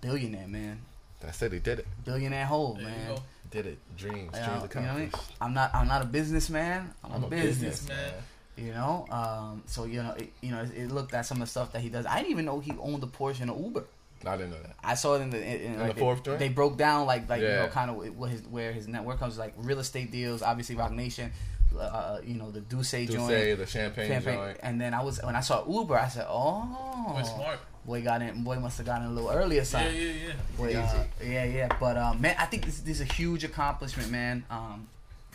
[0.00, 0.80] Billionaire, man.
[1.20, 1.52] That's it.
[1.52, 1.86] He did it.
[2.04, 3.14] Billionaire Hov, There you man.
[3.16, 3.22] go.
[3.50, 3.78] Did it.
[3.96, 4.30] Dreams.
[4.34, 5.10] Yeah, Dreams you know what I mean?
[5.40, 6.92] I'm not I'm not a businessman.
[7.02, 7.80] I'm, I'm a a business.
[7.80, 8.14] businessman.
[8.58, 11.40] You know, um, so you know, it, you know, it, it looked at some of
[11.42, 12.06] the stuff that he does.
[12.06, 13.84] I didn't even know he owned a portion of Uber.
[14.24, 14.76] I didn't know that.
[14.82, 16.38] I saw it in the in, in, In like, the fourth they, joint?
[16.40, 19.38] they broke down like like you know kind of what his where his network comes
[19.38, 21.30] like real estate deals, obviously Roc Nation,
[21.78, 24.34] uh, you know the Duce To joint, the champagne, campaign.
[24.34, 24.58] joint.
[24.62, 27.58] and then I was when I saw Uber, I said, oh, Boy, smart.
[27.84, 29.62] boy got in, boy must have gotten a little earlier.
[29.70, 30.32] Yeah, yeah, yeah.
[30.56, 34.10] Boy, uh, yeah, yeah, but um, man, I think this, this is a huge accomplishment,
[34.10, 34.44] man.
[34.50, 34.88] Um,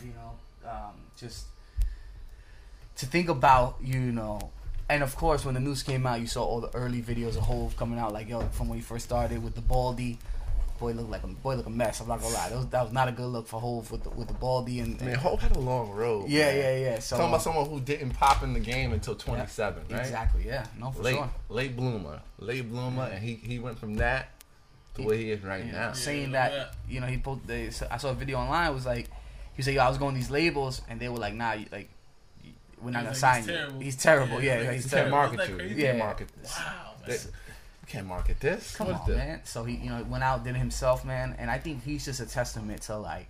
[0.04, 1.46] you know, um, just
[2.98, 4.52] to think about, you know,
[4.92, 7.44] and of course, when the news came out, you saw all the early videos of
[7.44, 10.18] Hov coming out, like yo, from when he first started with the baldy.
[10.80, 12.00] Boy looked like a boy looked a mess.
[12.02, 14.04] I'm not gonna lie, that was, that was not a good look for Hov with
[14.04, 16.28] the with the baldy and, I mean, Hov had a long road.
[16.28, 16.56] yeah, man.
[16.58, 17.00] yeah, yeah.
[17.00, 20.00] So Talking about someone who didn't pop in the game until 27, right?
[20.00, 21.30] exactly, yeah, no for late, sure.
[21.50, 24.30] late bloomer, late bloomer, and he he went from that
[24.96, 25.72] to where he is right Yeah.
[25.72, 25.94] now.
[25.94, 27.48] saying Yeah, that you know he posted.
[27.48, 28.72] They, I saw a video online.
[28.72, 29.08] It was like
[29.56, 31.68] he said, "Yo, I was going to these labels, and they were like, nah, you,
[31.72, 31.88] like you-
[32.84, 33.54] we're not gonna was sign he's you.
[33.54, 33.80] terrible.
[33.80, 34.41] He's terrible.
[34.41, 35.17] Yeah, Yeah, like, he's he's You can't terrible.
[35.17, 35.58] market Isn't you.
[35.58, 35.82] that You crazy?
[35.84, 36.04] can't Yeah.
[36.04, 36.58] market this.
[36.58, 36.65] Wow,
[37.00, 37.10] man.
[37.10, 38.76] This- You can't market this.
[38.76, 39.17] Come What is on, this?
[39.17, 39.41] man.
[39.44, 41.36] So he, you know, went out, did it himself, man.
[41.38, 43.28] And I think he's just a testament to like,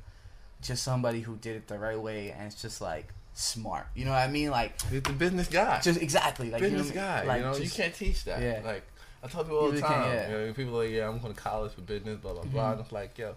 [0.62, 3.88] just somebody who did it the right way, and it's just like smart.
[3.96, 4.52] You know what I mean?
[4.52, 5.80] Like, He's the business guy.
[5.82, 7.24] just exactly like business you know, guy.
[7.24, 8.42] Like, you know, you can't teach that.
[8.42, 8.62] Yeah.
[8.64, 8.84] Like
[9.24, 10.12] I tell people all You the time.
[10.14, 10.24] yeah.
[10.26, 10.32] Mm-hmm.
[10.42, 12.72] You know, people are like, yeah, I'm going to college for business, blah blah blah.
[12.74, 13.36] And it's like, yo,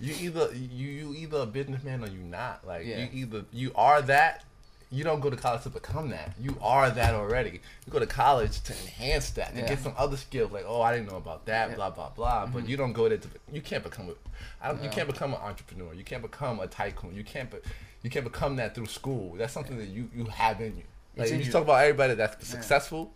[0.00, 2.66] you either you you either a businessman or you not.
[2.66, 2.98] Like Yeah.
[2.98, 4.44] you either you are that.
[4.90, 6.32] You don't go to college to become that.
[6.40, 7.60] You are that already.
[7.86, 9.68] You go to college to enhance that, to Yeah.
[9.68, 10.50] get some other skills.
[10.50, 11.66] Like, oh, I didn't know about that, Yeah.
[11.66, 11.76] Mm-hmm.
[11.76, 12.46] blah blah blah.
[12.46, 13.28] But you don't go there to.
[13.52, 14.14] You can't become a.
[14.64, 15.92] I don't, You can't become an entrepreneur.
[15.92, 17.14] You can't become a tycoon.
[17.14, 17.50] You can't.
[17.50, 17.58] Be,
[18.02, 19.34] you can't become that through school.
[19.36, 20.84] That's something that you you have in you.
[21.16, 21.52] Like in you you.
[21.52, 23.12] talk about everybody that's successful.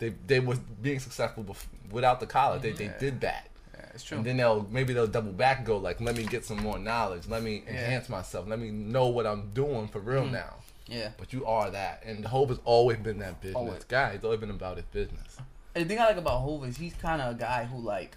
[0.00, 2.62] They they was being successful bef- without the college.
[2.62, 2.98] They they Yeah.
[2.98, 3.48] did that.
[3.74, 4.16] yeah, it's true.
[4.18, 6.78] And then they'll maybe they'll double back and go like, let me get some more
[6.78, 7.28] knowledge.
[7.28, 7.72] Let me Yeah.
[7.74, 8.48] enhance myself.
[8.48, 10.32] Let me know what I'm doing for real Mhm.
[10.32, 10.54] now.
[10.86, 11.10] Yeah.
[11.16, 13.84] But you are that, and Hov has always been that business Always.
[13.84, 14.12] guy.
[14.12, 15.38] He's always been about his business.
[15.74, 18.16] And the thing I like about Hov is he's kind of a guy who like,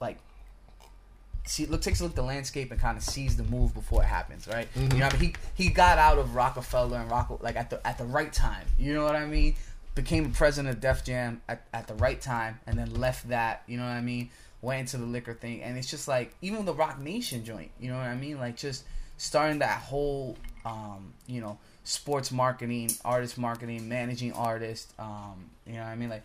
[0.00, 0.18] like,
[1.44, 4.02] see look takes a look at the landscape and kind of sees the move before
[4.02, 4.68] it happens, right?
[4.74, 4.92] Mm-hmm.
[4.92, 5.34] You know, what I mean?
[5.54, 8.66] he he got out of Roc-A-Fella and Rock like at the at the right time.
[8.78, 9.56] You know what I mean?
[9.94, 13.62] Became president of Def Jam at, at the right time, and then left that.
[13.66, 14.28] You know what I mean?
[14.60, 17.70] Went into the liquor thing, and it's just like even the Roc Nation joint.
[17.80, 18.38] You know what I mean?
[18.38, 18.84] Like just
[19.16, 20.36] starting that whole,
[20.66, 24.92] um, you know, sports marketing, artist marketing, managing artists.
[24.98, 26.08] Um, you know what I mean?
[26.08, 26.24] Like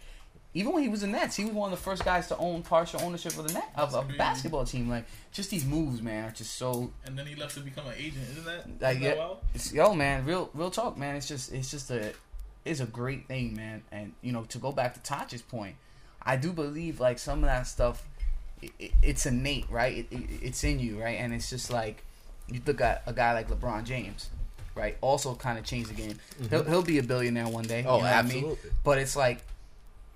[0.53, 2.63] even when he was in Nets, he was one of the first guys to own
[2.63, 4.89] partial ownership of the net of a basketball team.
[4.89, 7.93] Like just these moves, man, are just so And then he left to become an
[7.97, 8.25] agent.
[8.31, 8.81] Isn't that?
[8.81, 9.37] like isn't yeah, that wild?
[9.71, 11.15] yo, man, real real talk, man.
[11.15, 12.13] It's just it's just a
[12.65, 13.83] it's a great thing, man.
[13.91, 15.75] And you know, to go back to Taj's point,
[16.21, 18.05] I do believe like some of that stuff,
[18.61, 19.99] it, it, it's innate, right?
[19.99, 21.19] It, it, it's in you, right?
[21.19, 22.03] And it's just like
[22.51, 24.29] you look at a guy like LeBron James,
[24.75, 24.97] right?
[25.01, 26.19] Also, kind of changed the game.
[26.41, 26.49] Mm-hmm.
[26.49, 27.83] He'll he'll be a billionaire one day.
[27.87, 28.37] Oh, you know what I mean?
[28.37, 28.69] absolutely.
[28.83, 29.43] But it's like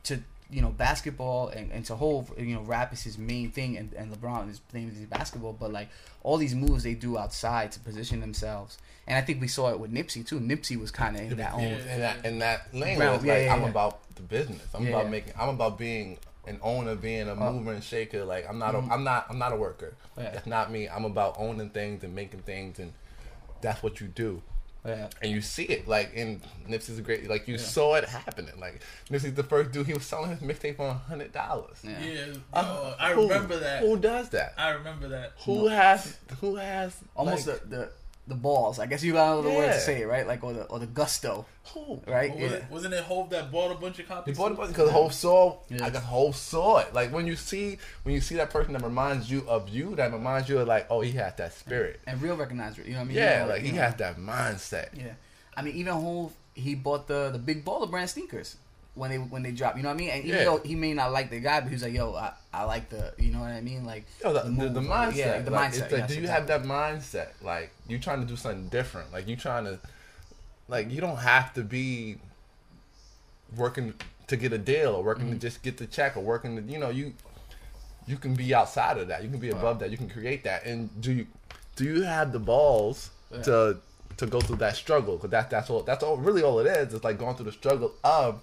[0.04, 0.20] to
[0.52, 3.92] you know basketball and, and to whole you know rap is his main thing and,
[3.94, 5.90] and LeBron is thing is basketball but like
[6.22, 9.80] all these moves they do outside to position themselves and I think we saw it
[9.80, 11.94] with Nipsey too Nipsey was kind of in that own Yeah.
[11.96, 13.00] in that in that lane.
[13.00, 14.62] Realm, where yeah, like yeah, I'm about the business.
[14.76, 15.34] I'm about making.
[15.38, 18.24] I'm about being an owner, being a Uh, mover and shaker.
[18.26, 18.76] Like I'm not.
[18.76, 19.28] A, I'm not.
[19.30, 19.96] I'm not a worker.
[20.18, 20.32] Yeah.
[20.32, 20.88] That's not me.
[20.88, 22.94] I'm about owning things and making things, and
[23.62, 24.42] that's what you do.
[24.86, 27.62] yeah And you see it, like in Nipsey's a great, like you Yeah.
[27.76, 28.60] saw it happening.
[28.60, 29.88] Like Nipsey's the first dude.
[29.88, 31.78] He was selling his mixtape for a hundred dollars.
[31.84, 32.26] yeah, Yeah.
[32.54, 33.82] Uh, yo, I who- remember that.
[33.82, 34.54] Who does that?
[34.58, 35.32] I remember that.
[35.46, 36.18] Who has?
[36.42, 36.96] Who has?
[37.16, 37.90] almost like, the, the
[38.28, 40.64] the balls I guess you got the word to say it right like or the
[40.64, 42.02] or the gusto who?
[42.08, 44.38] right What yeah was it, wasn't it Hov that bought a bunch of He copies?
[44.38, 45.58] bought it because Hov saw.
[45.70, 45.86] Yeah.
[45.86, 46.94] I guess Hov saw it.
[46.94, 50.12] Like when you see when you see that person that reminds you of you, that
[50.12, 52.00] reminds you of like, oh, he has that spirit.
[52.08, 53.96] and real recognizer you know what I mean Yeah, You know, like he know, has
[53.96, 54.90] that mindset.
[54.98, 55.14] Yeah,
[55.56, 58.58] I mean, even Hov, he bought the the big baller brand sneakers
[58.96, 59.76] when they when they drop.
[59.78, 60.10] You know what I mean?
[60.10, 60.46] And even Yeah.
[60.46, 63.14] though he may not like the guy, but he's like, "Yo, I, I like the,"
[63.18, 63.86] you know what I mean?
[63.86, 65.16] Like Yo, the, the, move, the like, mindset.
[65.18, 65.82] Yeah, the like, mindset.
[65.82, 66.28] Like, yes, do you exactly.
[66.28, 67.28] have that mindset?
[67.44, 69.12] Like you trying to do something different.
[69.14, 69.80] Like you trying to,
[70.68, 72.18] like you don't have to be
[73.56, 73.94] working
[74.28, 75.34] to get a deal or working Mm-hmm.
[75.34, 77.14] to just get the check or working to, you know, you
[78.08, 79.24] you can be outside of that.
[79.24, 79.90] You can be above that.
[79.90, 80.66] You can create that.
[80.66, 81.28] And do you
[81.76, 83.42] do you have the balls Yeah.
[83.44, 83.78] to
[84.18, 85.18] to go through that struggle?
[85.18, 86.94] Because that that's all that's all really all it is.
[86.94, 88.40] It's like going through the struggle of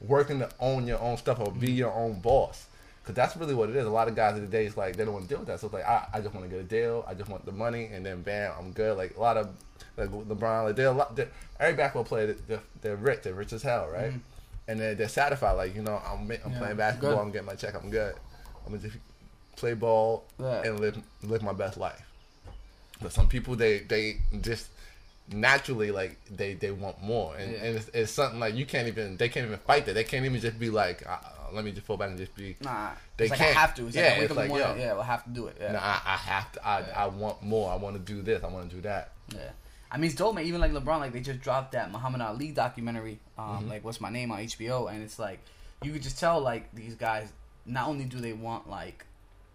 [0.00, 1.60] working to own your own stuff or Mm-hmm.
[1.60, 2.66] be your own boss.
[3.04, 3.86] Cause that's really what it is.
[3.86, 5.48] A lot of guys in the day is like they don't want to deal with
[5.48, 5.58] that.
[5.58, 7.04] So it's like I, I just want to get a deal.
[7.08, 8.96] I just want the money, and then bam, I'm good.
[8.96, 9.48] Like a lot of
[9.96, 11.16] like LeBron, like they're a lot.
[11.16, 13.22] They're, every basketball player, they're, they're rich.
[13.22, 14.12] They're rich as hell, right?
[14.68, 15.52] And they're, they're satisfied.
[15.52, 16.52] Like you know, I'm I'm Mm-hmm.
[16.52, 17.10] Yeah, playing basketball.
[17.12, 17.18] good.
[17.20, 17.74] I'm getting my check.
[17.74, 18.14] I'm good.
[18.66, 18.96] I'm gonna just
[19.56, 20.62] play ball Yeah.
[20.62, 22.00] and live live my best life.
[23.02, 24.68] But some people they they just
[25.32, 27.58] naturally like they they want more, and, Yeah.
[27.58, 29.94] and it's, it's something like you can't even they can't even fight that.
[29.94, 32.34] They can't even just be like, uh, uh, let me just fall back and just
[32.34, 32.56] be.
[32.60, 33.86] Nah, They like can't- I have to.
[33.86, 34.66] It's yeah, like I wake it's up like, morning.
[34.68, 34.76] yo.
[34.76, 35.56] Yeah, we'll have to do it.
[35.60, 35.72] Yeah.
[35.72, 36.66] No, I, I have to.
[36.66, 37.70] I, I want more.
[37.72, 38.42] I want to do this.
[38.44, 39.12] I want to do that.
[39.34, 39.50] Yeah.
[39.92, 40.44] I mean, it's dope, man.
[40.44, 43.68] Even like LeBron, like they just dropped that Muhammad Ali documentary, um, Mm-hmm.
[43.68, 45.40] like what's my name on HBO, and it's like
[45.82, 47.32] you could just tell like these guys.
[47.66, 49.04] Not only do they want like,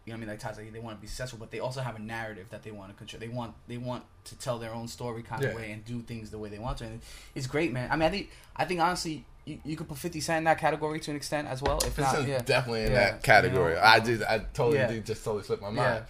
[0.06, 1.60] you know, what I mean, like Ty's like they want to be successful, but they
[1.60, 3.20] also have a narrative that they want to control.
[3.20, 6.30] They want they want to tell their own story kind of way and do things
[6.30, 6.86] the way they want to.
[6.86, 7.02] And
[7.34, 7.89] it's great, man.
[7.91, 10.60] I mean, I think I think honestly, you, you could put Fifty Cent in that
[10.60, 11.78] category to an extent as well.
[11.78, 12.39] If This not, yeah.
[12.39, 13.72] definitely in Yeah, that category.
[13.74, 14.88] you know, I just, I totally yeah.
[14.88, 15.74] did just totally slipped my Yeah.
[15.76, 16.06] mind.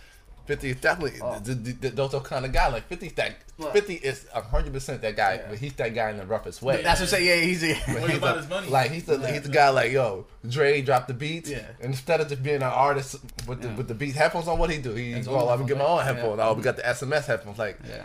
[0.45, 1.39] Fifty is definitely Oh.
[1.43, 2.67] th th th those are kind of guy.
[2.67, 3.35] Like 50's that.
[3.57, 3.73] What?
[3.73, 5.45] Fifty is hundred percent that guy, Yeah.
[5.49, 6.81] but he's that guy in the roughest way.
[6.83, 7.25] That's what I'm saying.
[7.25, 8.67] Yeah, he's a, What he's about the- his money?
[8.69, 9.31] Like he's the Yeah.
[9.31, 11.49] he's the guy like yo Dre dropped the beats.
[11.49, 11.63] Yeah.
[11.81, 13.15] And instead of just being an artist
[13.47, 13.75] with the Yeah.
[13.75, 14.93] with the beats headphones on, what he do?
[14.93, 16.37] He His well, I'm gonna get my own headphones, headphones.
[16.39, 16.47] yeah.
[16.49, 17.57] Oh, we got the SMS headphones.
[17.57, 18.03] Like yeah.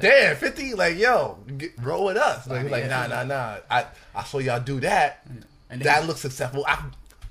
[0.00, 0.74] damn, fifty.
[0.74, 2.46] Like yo, get, roll with us.
[2.46, 3.56] Like, I mean, like nah, nah, nah.
[3.70, 5.24] I I saw y'all do that.
[5.72, 6.64] And That looks successful.
[6.66, 6.82] I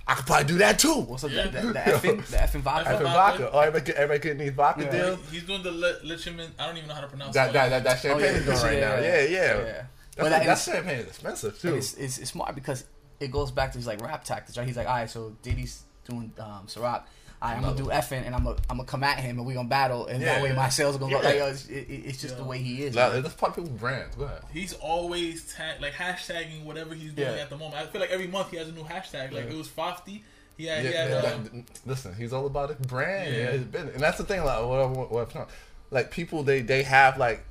[0.09, 0.95] I could probably do that too.
[1.01, 1.31] What's up?
[1.31, 1.47] Yeah.
[1.47, 2.89] The, the, the Effen, the Effen vodka.
[2.89, 3.43] Effen Vodka.
[3.43, 3.49] vodka.
[3.53, 4.91] Oh, everybody, everybody getting these vodka Yeah.
[4.91, 5.19] deals.
[5.31, 6.49] He's doing the Le- Lichman.
[6.57, 7.53] I don't even know how to pronounce That, it.
[7.53, 8.95] that, that, that Oh, champagne is going right now.
[8.99, 9.83] Yeah, yeah.
[10.17, 11.75] But That's, that- that champagne is expensive too.
[11.75, 12.85] it's, it's, it's smart because
[13.19, 14.65] it goes back to his like rap tactics, right?
[14.65, 17.03] He's like, all right, so Diddy's doing um, Ciroc.
[17.41, 19.47] All right, I'm gonna do Effen and I'm gonna I'm gonna come at him and
[19.47, 20.43] we gonna battle and that Yeah.
[20.43, 21.21] way my sales are gonna go.
[21.21, 21.27] Yeah.
[21.29, 22.95] Like, yo, it's, it, it- it's just the way he is.
[22.95, 23.21] Like.
[23.23, 24.13] That's part of people's brands.
[24.17, 24.41] Go ahead.
[24.51, 27.41] He's always tag like hashtagging whatever he's doing Yeah.
[27.41, 27.75] at the moment.
[27.81, 29.31] I feel like every month he has a new hashtag.
[29.31, 29.51] Like Yeah.
[29.51, 30.23] it was Fofty.
[30.57, 33.33] He had, he Yeah, had yeah, um, that- listen, he's all about his brand.
[33.33, 33.39] Yeah.
[33.43, 33.93] Yeah, his business.
[33.93, 34.43] and that's the thing.
[34.43, 35.49] Like, what, what, what, what-
[35.91, 37.45] like people, they they have like,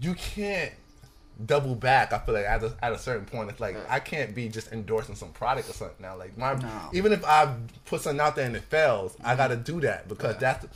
[0.00, 0.72] you can't
[1.46, 2.12] double back.
[2.12, 4.72] I feel like at a, at a certain point, it's like I can't be just
[4.72, 6.16] endorsing some product or something now.
[6.16, 6.90] Like my, No.
[6.92, 7.54] even if I
[7.86, 10.52] put something out there and it fails, I got to do that because Yeah.
[10.52, 10.66] that's.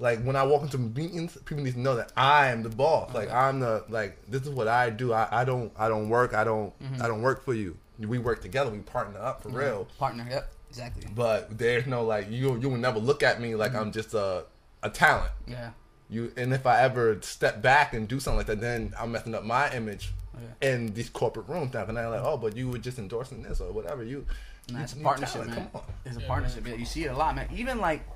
[0.00, 3.12] Like when I walk into meetings, people need to know that I am the boss.
[3.12, 5.12] Like I'm the like this is what I do.
[5.12, 6.34] I, I don't I don't work.
[6.34, 7.76] I don't I don't work for you.
[7.98, 8.70] We work together.
[8.70, 10.24] We partner up for real partner.
[10.30, 10.52] Yep.
[10.70, 11.04] Exactly.
[11.12, 13.80] But there's no like you you will never look at me like Mm-hmm.
[13.80, 14.44] I'm just a
[14.84, 15.32] a talent.
[15.48, 15.70] Yeah.
[16.10, 19.34] You and if I ever step back and do something like that, then I'm messing
[19.34, 20.12] up my image
[20.60, 20.70] Yeah.
[20.72, 21.84] in these corporate rooms now.
[21.84, 24.02] And they're like, oh, but you were just endorsing this or whatever.
[24.02, 24.24] You,
[24.70, 25.54] Nah, you- it's a partnership, man.
[25.54, 25.82] Come on.
[26.06, 26.66] It's a Yeah, partnership.
[26.66, 27.48] Yeah, you see it a lot, man.
[27.54, 28.06] Even like,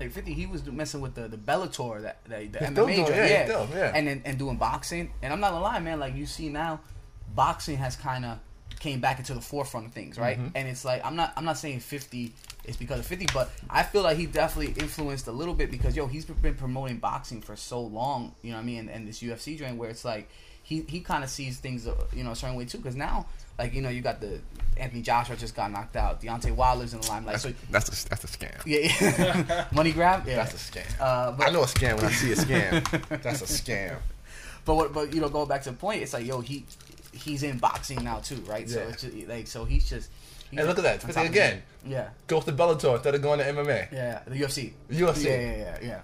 [0.00, 2.98] like Fifty, he was messing with the the Bellator, that the, the He's MMA, doing-
[3.06, 3.92] yeah, yeah, still, yeah.
[3.94, 5.12] and then and doing boxing.
[5.22, 6.00] And I'm not gonna lie, man.
[6.00, 6.80] Like you see now,
[7.34, 8.38] boxing has kind of
[8.80, 10.38] came back into the forefront of things, right?
[10.38, 10.48] Mm-hmm.
[10.56, 12.32] And it's like I'm not I'm not saying 50
[12.66, 15.94] is because of 50, but I feel like he definitely influenced a little bit because
[15.96, 18.78] yo, he's been promoting boxing for so long, you know what I mean?
[18.80, 20.28] And, and this UFC joint where it's like
[20.62, 23.26] he he kind of sees things uh, you know a certain way too because now
[23.58, 24.40] like you know you got the
[24.78, 28.24] Anthony Joshua just got knocked out, Deontay Wilder's in the limelight, so That's a, that's
[28.24, 28.60] a scam.
[28.66, 29.66] yeah, yeah.
[29.72, 30.36] money grab, yeah.
[30.36, 30.86] That's a scam.
[31.00, 32.82] Uh, but, I know a scam when I see a scam.
[33.22, 33.98] that's a scam.
[34.64, 36.64] But what, but you know, going back to the point, it's like yo, he
[37.12, 38.68] he's in boxing now too, right?
[38.68, 38.88] So Yeah.
[38.88, 40.10] it's just, like so he's just.
[40.58, 41.58] And look at that, Fifty again.
[41.58, 41.90] it.
[41.90, 43.92] Yeah, Goes to Bellator instead of going to MMA.
[43.92, 44.72] yeah, the UFC.
[44.90, 45.24] UFC.
[45.24, 46.00] Yeah, yeah, yeah, yeah.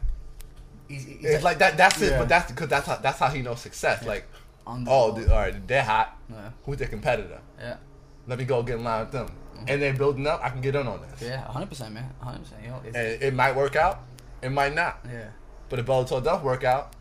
[0.88, 1.76] He's, he's It's like that.
[1.76, 2.10] That's it.
[2.10, 2.18] Yeah.
[2.18, 4.04] But that's because that's how that's how he knows success.
[4.04, 4.26] Like,
[4.66, 6.18] on the oh, the, all right, they're hot.
[6.28, 6.50] Yeah.
[6.64, 7.40] Who's their competitor?
[7.58, 7.76] yeah,
[8.26, 9.28] Let me go get in line with them.
[9.28, 9.64] Mm-hmm.
[9.68, 10.40] And they're building up.
[10.42, 11.22] I can get in on this.
[11.22, 12.64] yeah, hundred percent, man, hundred percent.
[12.64, 14.00] Yo, And it might work out.
[14.42, 15.00] It might not.
[15.04, 15.28] yeah,
[15.68, 16.94] But if Bellator does work out,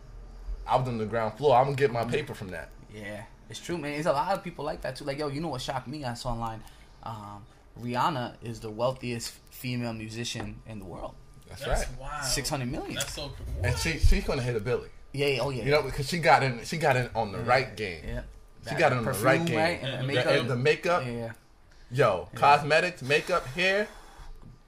[0.67, 1.57] I was on the ground floor.
[1.57, 2.11] I'm gonna get my mm-hmm.
[2.11, 2.69] paper from that.
[2.93, 3.93] yeah, it's true, man.
[3.93, 5.05] There's a lot of people like that too.
[5.05, 6.03] Like yo, you know what shocked me?
[6.05, 6.61] I saw online.
[7.03, 7.45] Um,
[7.81, 11.15] Rihanna is the wealthiest female musician in the world.
[11.47, 11.99] That's, That's right.
[11.99, 12.25] wild.
[12.25, 12.95] Six hundred million.
[12.95, 13.63] That's so cool.
[13.65, 14.89] And she she's gonna hit a Billy.
[15.13, 15.63] Yeah, yeah, oh yeah.
[15.63, 16.63] You know, because she got in.
[16.65, 18.03] She got in on the right game.
[18.07, 18.21] Yeah.
[18.69, 19.57] She got it on the right game.
[19.57, 19.79] right?
[19.81, 20.31] And, Yeah, and the- makeup.
[20.41, 21.31] And the makeup, yeah, yeah.
[21.91, 23.87] yo, cosmetics, makeup, hair.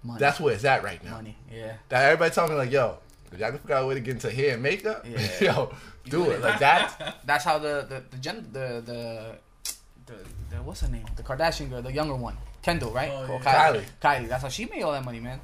[0.03, 0.19] Money.
[0.19, 1.11] That's where it's at right now.
[1.11, 1.37] money.
[1.51, 1.73] Yeah.
[1.89, 2.97] That everybody telling me like, yo,
[3.31, 5.29] if y'all can figure out a way to get into hair and makeup, Yeah.
[5.41, 5.73] yo,
[6.05, 6.41] do it.
[6.41, 7.17] Like that.
[7.25, 9.35] That's how the the the gen, the, the
[10.11, 11.05] the the what's her name?
[11.15, 13.09] The Kardashian girl, the younger one, Kendall, right?
[13.11, 13.71] Oh, yeah.
[13.71, 13.83] Kylie.
[14.01, 14.27] Kylie.
[14.29, 15.39] That's how she made all that money, man.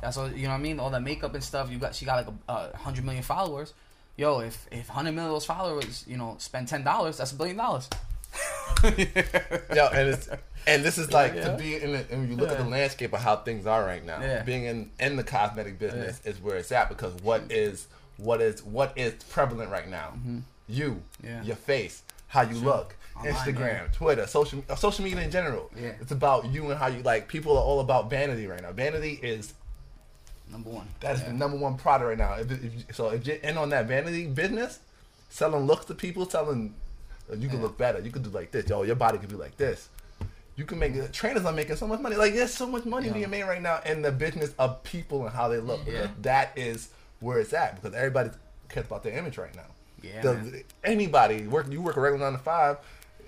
[0.00, 0.80] That's all you know what I mean.
[0.80, 1.70] All that makeup and stuff.
[1.70, 3.72] You got she got like a, a hundred million followers.
[4.16, 7.36] Yo, if if hundred million of those followers, you know, spend ten dollars, that's a
[7.36, 7.88] billion dollars.
[8.84, 10.28] Yo, and it's
[10.66, 11.52] and this is like Yeah.
[11.52, 11.92] to be in.
[11.92, 14.42] The, and you look at the landscape of how things are right now, Yeah.
[14.42, 18.62] being in in the cosmetic business is where it's at because what is what is
[18.62, 20.14] what is prevalent right now?
[20.68, 21.26] You, Mm-hmm.
[21.26, 21.42] Yeah.
[21.42, 22.94] your face, how you look.
[23.20, 23.92] Online, Instagram.
[23.92, 25.70] Twitter, social uh, social media in general.
[25.80, 25.92] Yeah.
[26.00, 27.28] It's about you and how you like.
[27.28, 28.72] People are all about vanity right now.
[28.72, 29.54] Vanity is
[30.50, 30.88] Number one.
[30.98, 31.28] That is Yeah.
[31.28, 32.34] the number one product right now.
[32.34, 34.80] If, if, so if you're in on that vanity business,
[35.28, 36.74] selling looks to people, telling
[37.30, 37.64] uh, you can Yeah.
[37.66, 38.00] look better.
[38.00, 38.68] You can do like this.
[38.68, 39.88] Yo, your body can be like this.
[40.56, 42.16] You can make trainers are making so much money.
[42.16, 43.12] Like there's so much money Yeah.
[43.12, 45.80] being made right now in the business of people and how they look.
[45.86, 46.08] Yeah.
[46.22, 46.88] That is
[47.20, 47.76] where it's at.
[47.76, 48.30] Because everybody
[48.68, 49.62] cares about their image right now.
[50.02, 50.34] Yeah,
[50.82, 52.78] anybody work you work a regular nine to five.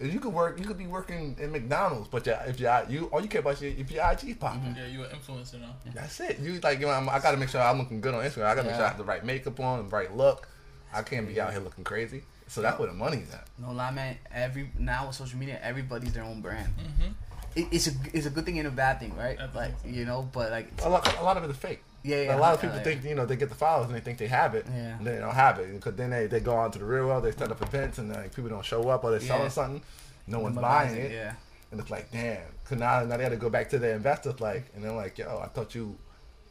[0.03, 0.59] You could work.
[0.59, 3.55] You could be working in McDonald's, but your, if you you all you care about
[3.55, 4.75] is your, if your IG popping.
[4.77, 5.77] Yeah, you an influencer now.
[5.95, 6.41] That's it.
[6.41, 8.47] You like you know, I'm, got to make sure I'm looking good on Instagram.
[8.47, 10.49] I got to make sure I have the right makeup on, the right look.
[10.93, 12.23] I can't be out here looking crazy.
[12.49, 13.47] So that's where the money's at.
[13.59, 14.19] No lie, man.
[14.31, 16.69] Every now with social media, everybody's their own brand.
[16.79, 17.13] Mm-hmm.
[17.55, 19.39] It, it's a it's a good thing and a bad thing, right?
[19.39, 21.83] At Like you know, but like A lot, a lot of it is fake.
[22.03, 22.37] Yeah, yeah.
[22.37, 22.83] a lot of people yeah.
[22.83, 24.99] think you know they get the followers and they think they have it, Yeah.
[25.01, 27.25] they don't have it because then they, they go on to the real world.
[27.25, 29.83] They set up events and like people don't show up or they're selling something.
[30.27, 31.35] No one's buying it, Yeah.
[31.71, 32.39] and it's like damn.
[32.65, 35.19] Cause now, now they had to go back to their investors like, and they're like,
[35.19, 35.97] yo, I thought you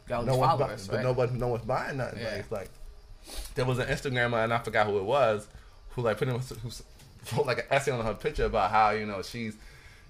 [0.08, 1.04] Got no one's followers, buying, but right?
[1.04, 2.20] nobody, no one's buying nothing.
[2.20, 2.26] Yeah.
[2.32, 2.70] Like, it's like
[3.56, 5.48] there was an Instagrammer, and I forgot who it was,
[5.92, 6.70] who like put in who
[7.38, 9.56] wrote like an essay on her picture about how you know she's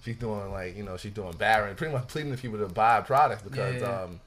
[0.04, 3.02] she's doing like you know she's doing and pretty much pleading to people to buy
[3.02, 4.02] products because Yeah, yeah.
[4.04, 4.20] um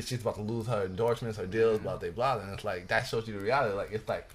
[0.00, 3.02] she's about to lose her endorsements, her deals, blah blah blah, and it's like that
[3.02, 3.74] shows you the reality.
[3.76, 4.28] Like it's like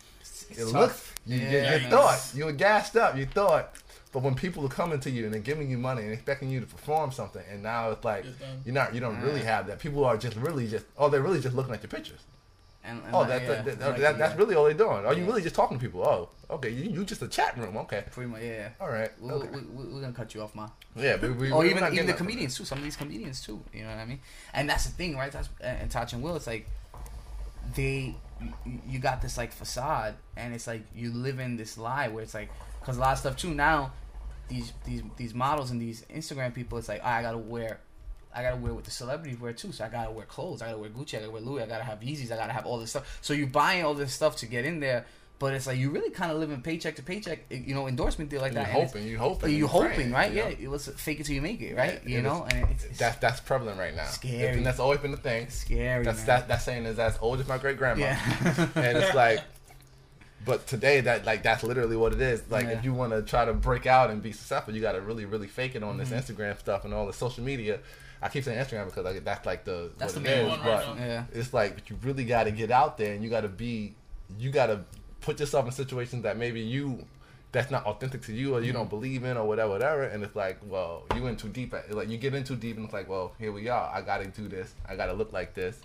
[0.50, 1.16] it It's looks tough.
[1.26, 1.90] you, you, Yeah, you man.
[1.92, 3.74] thought you were gassed up, you thought.
[4.14, 6.62] But when people are coming to you and they're giving you money and expecting you
[6.62, 8.26] to perform something, and now it's like
[8.66, 9.80] you're not, you don't really have that.
[9.80, 12.22] People are just really just, oh, they're really just looking at your pictures.
[12.88, 14.74] And, and Oh, like, that, yeah, that, that, like, that- that's yeah, really all they're
[14.74, 15.06] doing.
[15.06, 16.04] Are you really just talking to people?
[16.04, 17.76] Oh, okay, you, you just a chat room.
[17.78, 18.70] Okay, pretty much yeah.
[18.80, 19.50] all right, We, okay.
[19.50, 20.70] we, we, we're gonna cut you off, ma.
[20.96, 22.66] yeah, but we, or even even the comedians too.
[22.66, 23.62] Some of these comedians too.
[23.74, 24.20] You know what I mean?
[24.54, 25.32] And that's the thing, right?
[25.32, 26.36] That's and Taj and Will.
[26.38, 26.68] It's like
[27.76, 28.16] they
[28.66, 32.24] you, you got this like facade, and it's like you live in this lie where
[32.24, 33.92] it's like because a lot of stuff too now.
[34.48, 37.80] These these these models and these Instagram people, it's like I gotta wear.
[38.38, 40.62] I gotta wear what the celebrities wear too, so I gotta wear clothes.
[40.62, 41.16] I gotta wear Gucci.
[41.16, 41.64] I gotta wear Louis.
[41.64, 42.32] I gotta have Yeezys.
[42.32, 43.18] I gotta have all this stuff.
[43.22, 45.06] So you're buying all this stuff to get in there,
[45.40, 47.40] but it's like you really kind of living paycheck to paycheck.
[47.50, 48.70] You know, endorsement deal like You're that.
[48.76, 50.32] it's- hoping, you hoping, you you're hoping, praying, right?
[50.32, 50.56] you Yeah, know?
[50.60, 52.00] it was fake it till you make it, right?
[52.04, 52.54] Yeah, you it know, is.
[52.54, 54.06] and it's, it's That's that's prevalent right now.
[54.06, 54.58] Scary.
[54.58, 55.50] and that's always been the thing.
[55.50, 56.04] scary.
[56.04, 56.26] That's man.
[56.28, 58.02] that that saying is as old as my great grandma.
[58.06, 58.68] Yeah.
[58.76, 59.42] and it's like
[60.46, 62.42] But today, that like that's literally what it is.
[62.50, 62.78] Like Yeah.
[62.78, 65.26] if you want to try to break out and be successful, you got to really,
[65.26, 66.20] really fake it on this Mm-hmm.
[66.34, 67.80] Instagram stuff and all the social media.
[68.22, 70.58] I keep saying Instagram because like that's like the That's what the it main is,
[70.60, 71.06] one right now.
[71.06, 71.24] Yeah.
[71.34, 73.94] it's like you really got to get out there and you got to be,
[74.40, 74.82] you got to
[75.22, 77.06] put yourself in situations that maybe you.
[77.54, 78.78] That's not authentic to you, or you Mm-hmm.
[78.78, 80.04] don't believe in, or whatever, whatever.
[80.04, 81.74] And it's like, well, you in too deep.
[81.74, 83.90] At, like you get in too deep, and it's like, well, here we are.
[83.94, 84.74] I got to do this.
[84.88, 85.80] I got to look like this,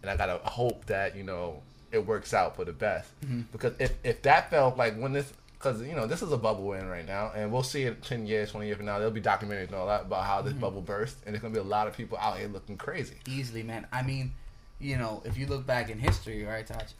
[0.00, 1.60] and I gotta hope that you know
[1.92, 3.10] it works out for the best.
[3.20, 3.42] Mm-hmm.
[3.52, 5.30] Because if if that felt like when this,
[5.62, 8.02] because you know this is a bubble we're in right now, and we'll see it
[8.02, 8.98] ten years, twenty years from now.
[8.98, 10.48] There'll be documentaries and all that about how Mm-hmm.
[10.48, 13.16] this bubble burst, and there's gonna be a lot of people out here looking crazy.
[13.28, 13.86] Easily, man.
[13.92, 14.32] I mean,
[14.80, 16.92] you know, if you look back in history, right, Taj,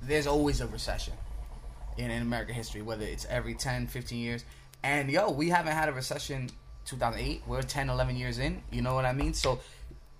[0.00, 1.14] there's always a recession
[1.96, 4.44] in, in American history, whether it's every 10, 15 years.
[4.82, 6.50] And yo, we haven't had a recession
[6.86, 7.42] 2008.
[7.46, 8.62] We're 10, 11 years in.
[8.72, 9.32] You know what I mean?
[9.34, 9.60] So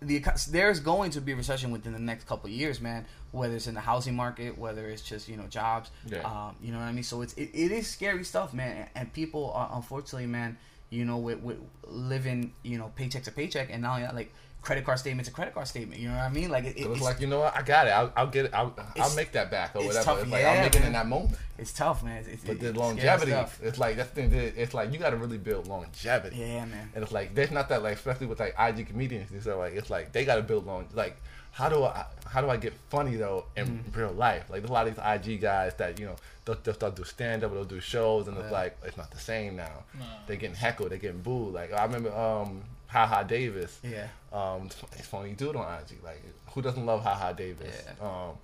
[0.07, 3.07] the there's going to be a recession within the next couple of years, man.
[3.31, 6.19] Whether it's in the housing market, whether it's just you know jobs, Yeah.
[6.23, 7.05] um, you know what I mean.
[7.05, 8.89] So it's it, it is scary stuff, man.
[8.95, 10.59] And people are unfortunately, man,
[10.91, 14.99] you know, with, with living you know paycheck to paycheck, and now like credit card
[14.99, 16.01] statement to credit card statement.
[16.01, 16.49] You know what I mean?
[16.51, 17.91] Like it, So it's, it's like you know what, I got it.
[17.91, 18.55] I'll, I'll get it.
[18.55, 20.05] I'll, I'll make that back or it's whatever.
[20.05, 20.87] tough, it's like yeah, I'll make it man.
[20.87, 21.37] in that moment.
[21.59, 22.19] it's tough, man.
[22.19, 24.31] It's, it's, But the it's longevity, it's like that's the thing.
[24.31, 26.37] that- It's like you got to really build longevity.
[26.37, 26.91] Yeah, man.
[26.95, 29.75] And it's like there's not that like especially with like IG comedians and stuff like
[29.75, 31.17] it's like they got to build long like
[31.51, 33.99] how do I how do I get funny though in Mm-hmm.
[34.01, 36.73] real life like there's a lot of these IG guys that you know they'll, they'll
[36.75, 39.85] start do stand up they'll do shows and it's like it's not the same now
[39.99, 40.05] Nah.
[40.27, 44.09] they're getting heckled they're getting booed like I remember um Ha Ha Davis Yeah.
[44.33, 48.07] um it's funny dude on IG like who doesn't love Ha Ha Davis Yeah.
[48.07, 48.37] um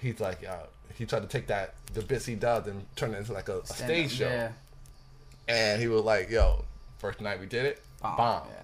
[0.00, 3.18] he's like uh, he tried to take that the bits he does and turn it
[3.18, 4.52] into like a, a stage show Yeah.
[5.48, 6.64] and he was like yo
[6.98, 8.16] first night we did it Bomb.
[8.16, 8.42] bomb.
[8.48, 8.54] Yeah.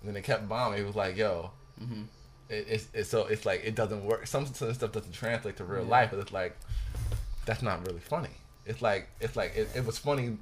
[0.00, 0.78] And then they kept bombing.
[0.80, 1.50] He was like, yo,
[1.82, 2.02] Mm-hmm.
[2.48, 4.26] it, it's, it's so it's like it doesn't work.
[4.26, 5.90] Some some stuff doesn't translate to real Yeah.
[5.90, 6.56] life, but it's like
[7.44, 8.30] that's not really funny.
[8.66, 10.36] It's like it's like it, it was funny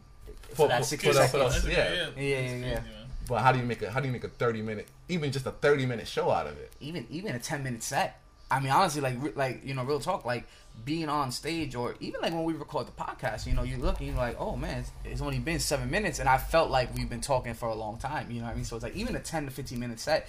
[0.55, 1.63] for, that for, 60 for the- for seconds.
[1.65, 2.23] the- That's yeah.
[2.23, 2.81] Yeah, yeah, yeah.
[3.29, 5.47] But how do you make a how do you make a thirty minute even just
[5.47, 6.73] a thirty minute show out of it?
[6.81, 10.25] even even a 10 minute set i mean honestly like like you know real talk
[10.25, 10.47] like
[10.85, 13.99] being on stage or even like when we record the podcast you know you look
[13.99, 16.95] and you're like oh man it's, it's only been seven minutes and i felt like
[16.95, 18.95] we've been talking for a long time you know what i mean so it's like
[18.97, 20.29] even a 10 to 15 minute set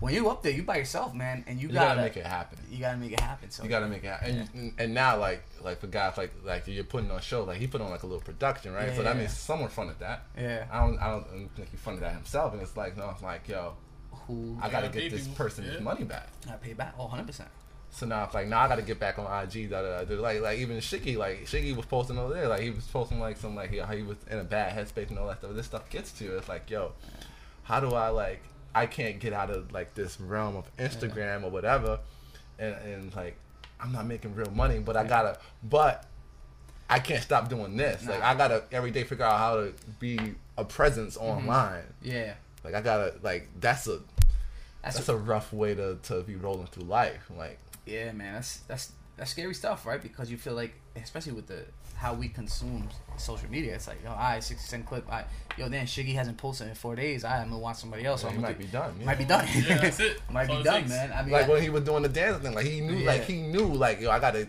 [0.00, 2.26] when you up there you by yourself man and you, You gotta, gotta make it
[2.26, 2.58] happen.
[2.70, 4.48] you gotta make it happen so You gotta make it happen.
[4.54, 7.58] And, and now like like for guys like like you're putting on a show like
[7.58, 8.94] he put on like a little production right.
[8.96, 9.20] So that Yeah.
[9.20, 10.24] means someone funded that.
[10.38, 12.52] yeah I don't I don't think he funded that himself.
[12.54, 13.74] And it's like no, it's like yo,
[14.26, 15.36] who I gotta gotta get this people.
[15.36, 16.28] person his money back.
[16.48, 17.44] I pay back oh 100%
[17.90, 19.68] So now it's like now I gotta get back on IG.
[19.70, 20.14] Da, da, da, da.
[20.22, 23.36] Like like even Shiggy like Shiggy was posting over there like he was posting like
[23.36, 25.52] some like how he was in a bad headspace and all that stuff.
[25.54, 26.36] This stuff gets to you.
[26.38, 26.92] It's like yo,
[27.64, 28.42] how do I like
[28.74, 32.00] I can't get out of like this realm of Instagram or whatever,
[32.58, 33.36] and and like
[33.80, 36.06] I'm not making real money, but I gotta but.
[36.92, 38.04] I can't stop doing this.
[38.04, 40.18] Like I gotta every day figure out how to be
[40.58, 41.48] a presence mm-hmm.
[41.48, 41.84] online.
[42.02, 44.00] yeah Like I gotta like that's a
[44.82, 47.30] that's, that's a rough way to, to be rolling through life.
[47.36, 50.02] Like Yeah, man, that's that's that's scary stuff, right?
[50.02, 51.64] Because you feel like, especially with the
[52.00, 55.24] how we consume social media, it's like, yo, I right, sixty cent clip, I
[55.58, 57.24] yo, then Shiggy hasn't posted in four days.
[57.24, 58.22] I, am gonna want somebody else.
[58.22, 58.94] so he I'm gonna might do- be done.
[58.98, 59.04] yeah.
[59.06, 59.46] might be done.
[59.54, 60.20] Yeah, that's it.
[60.30, 61.12] might That's be done, man.
[61.12, 63.24] I mean, like I- when he was doing the dance thing, like he knew, like
[63.24, 64.48] he knew, like yo, I gotta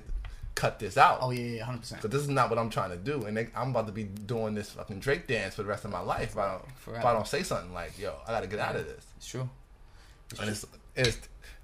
[0.55, 1.19] cut this out.
[1.21, 2.01] oh yeah, yeah, hundred percent.
[2.01, 4.03] Cause this is not what I'm trying to do, and they, I'm about to be
[4.05, 6.31] doing this fucking Drake dance for the rest of my life.
[6.31, 8.85] If I don't, if I don't say something like, "Yo, I gotta get out of
[8.85, 9.49] this," It's true.
[10.39, 11.19] and it's it's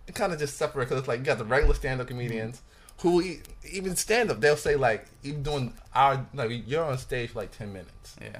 [0.08, 2.62] it kind of just separate because it's like you got the regular stand-up comedians
[3.02, 3.24] who
[3.72, 7.72] even stand-up, they'll say like even doing our like you're on stage for like ten
[7.74, 8.40] minutes, Yeah,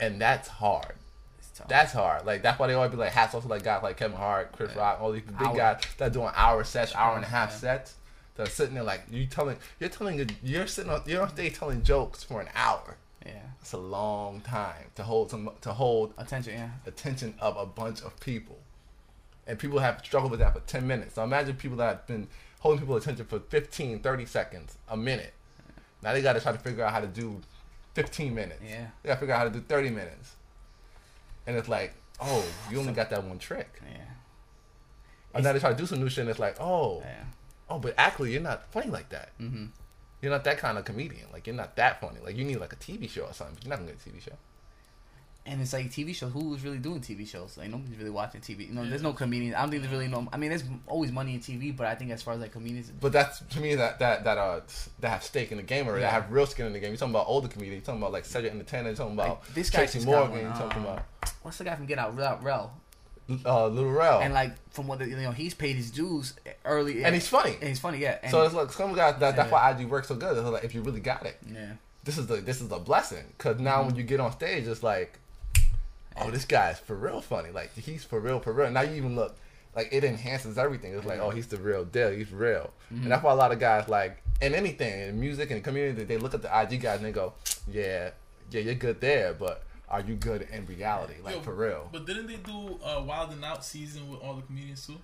[0.00, 0.94] and that's hard.
[1.38, 1.68] it's tough.
[1.68, 2.26] That's hard.
[2.26, 4.52] Like that's why they always be like hats off to like guys like Kevin Hart,
[4.52, 4.80] Chris Yeah.
[4.80, 5.56] Rock, all these big Hour.
[5.56, 7.56] guys that are doing hour sets, hour and a half Yeah.
[7.56, 7.94] sets.
[8.36, 11.56] That are sitting there like you telling you're telling you're sitting on you're on stage
[11.56, 12.96] telling jokes for an hour.
[13.24, 16.54] yeah, It's a long time to hold some to hold attention.
[16.54, 18.58] Yeah, attention of a bunch of people,
[19.46, 21.14] and people have struggled with that for ten minutes.
[21.14, 22.26] So imagine people that have been
[22.64, 25.34] holding people attention for 15, 30 seconds, a minute.
[26.02, 27.40] Now they got to try to figure out how to do
[27.94, 28.60] fifteen minutes.
[28.66, 30.34] yeah, They gotta figure out how to do 30 minutes.
[31.46, 33.80] And it's like, oh, you only got that one trick.
[33.84, 33.98] yeah,
[35.34, 37.24] And now they try to do some new shit and it's like, oh, yeah.
[37.70, 39.30] oh, but actually you're not funny like that.
[39.40, 39.66] Mm-hmm.
[40.22, 41.26] You're not that kind of comedian.
[41.32, 42.18] Like you're not that funny.
[42.24, 43.54] Like you need like a TV show or something.
[43.56, 44.36] But you're not gonna get a TV show.
[45.46, 46.32] And it's like TV shows.
[46.32, 47.58] Who's really doing TV shows?
[47.58, 48.66] Like nobody's really watching TV.
[48.68, 49.54] You know, there's no comedians.
[49.54, 50.26] I don't think there's really no.
[50.32, 52.90] I mean, there's always money in TV, but I think as far as like comedians,
[52.98, 54.60] But that's to me that that that uh
[55.00, 56.02] that have stake in the game or Yeah.
[56.06, 56.88] that have real skin in the game.
[56.90, 57.80] You're talking about older comedians.
[57.82, 58.88] You're talking about like Cedric Entertainer.
[58.88, 60.32] You're talking about Like, this guy Tracy just got Morgan.
[60.32, 61.02] one, You're talking uh, about
[61.42, 62.16] what's the guy from Get Out?
[62.16, 62.38] Rel.
[62.42, 62.72] Rel.
[63.44, 64.20] uh, Little Rel.
[64.20, 66.32] and like from what the, you know he's paid his dues
[66.64, 67.52] early, And he's funny.
[67.60, 68.18] And he's funny, yeah.
[68.22, 69.52] And, so it's like some guys that, that's Yeah.
[69.52, 70.38] why IG works so good.
[70.38, 71.72] It's like if you really got it, yeah,
[72.02, 73.24] this is the this is a blessing.
[73.36, 73.86] Cause now Mm-hmm.
[73.88, 75.18] when you get on stage, it's like,
[76.16, 77.50] oh, this guy's for real funny.
[77.50, 78.70] Like he's for real, for real.
[78.70, 79.36] Now you even look
[79.74, 80.94] like it enhances everything.
[80.94, 82.10] It's like, oh, he's the real deal.
[82.10, 82.72] He's real.
[82.92, 83.02] Mm-hmm.
[83.02, 86.16] And that's why a lot of guys like in anything in music and community, they
[86.16, 87.34] look at the IG guys and they go,
[87.70, 88.10] yeah,
[88.50, 91.14] yeah, you're good there, but are you good in reality?
[91.22, 91.88] Like Yo, for real.
[91.92, 94.96] But didn't they do uh, Wild 'N Out season with all the comedians too?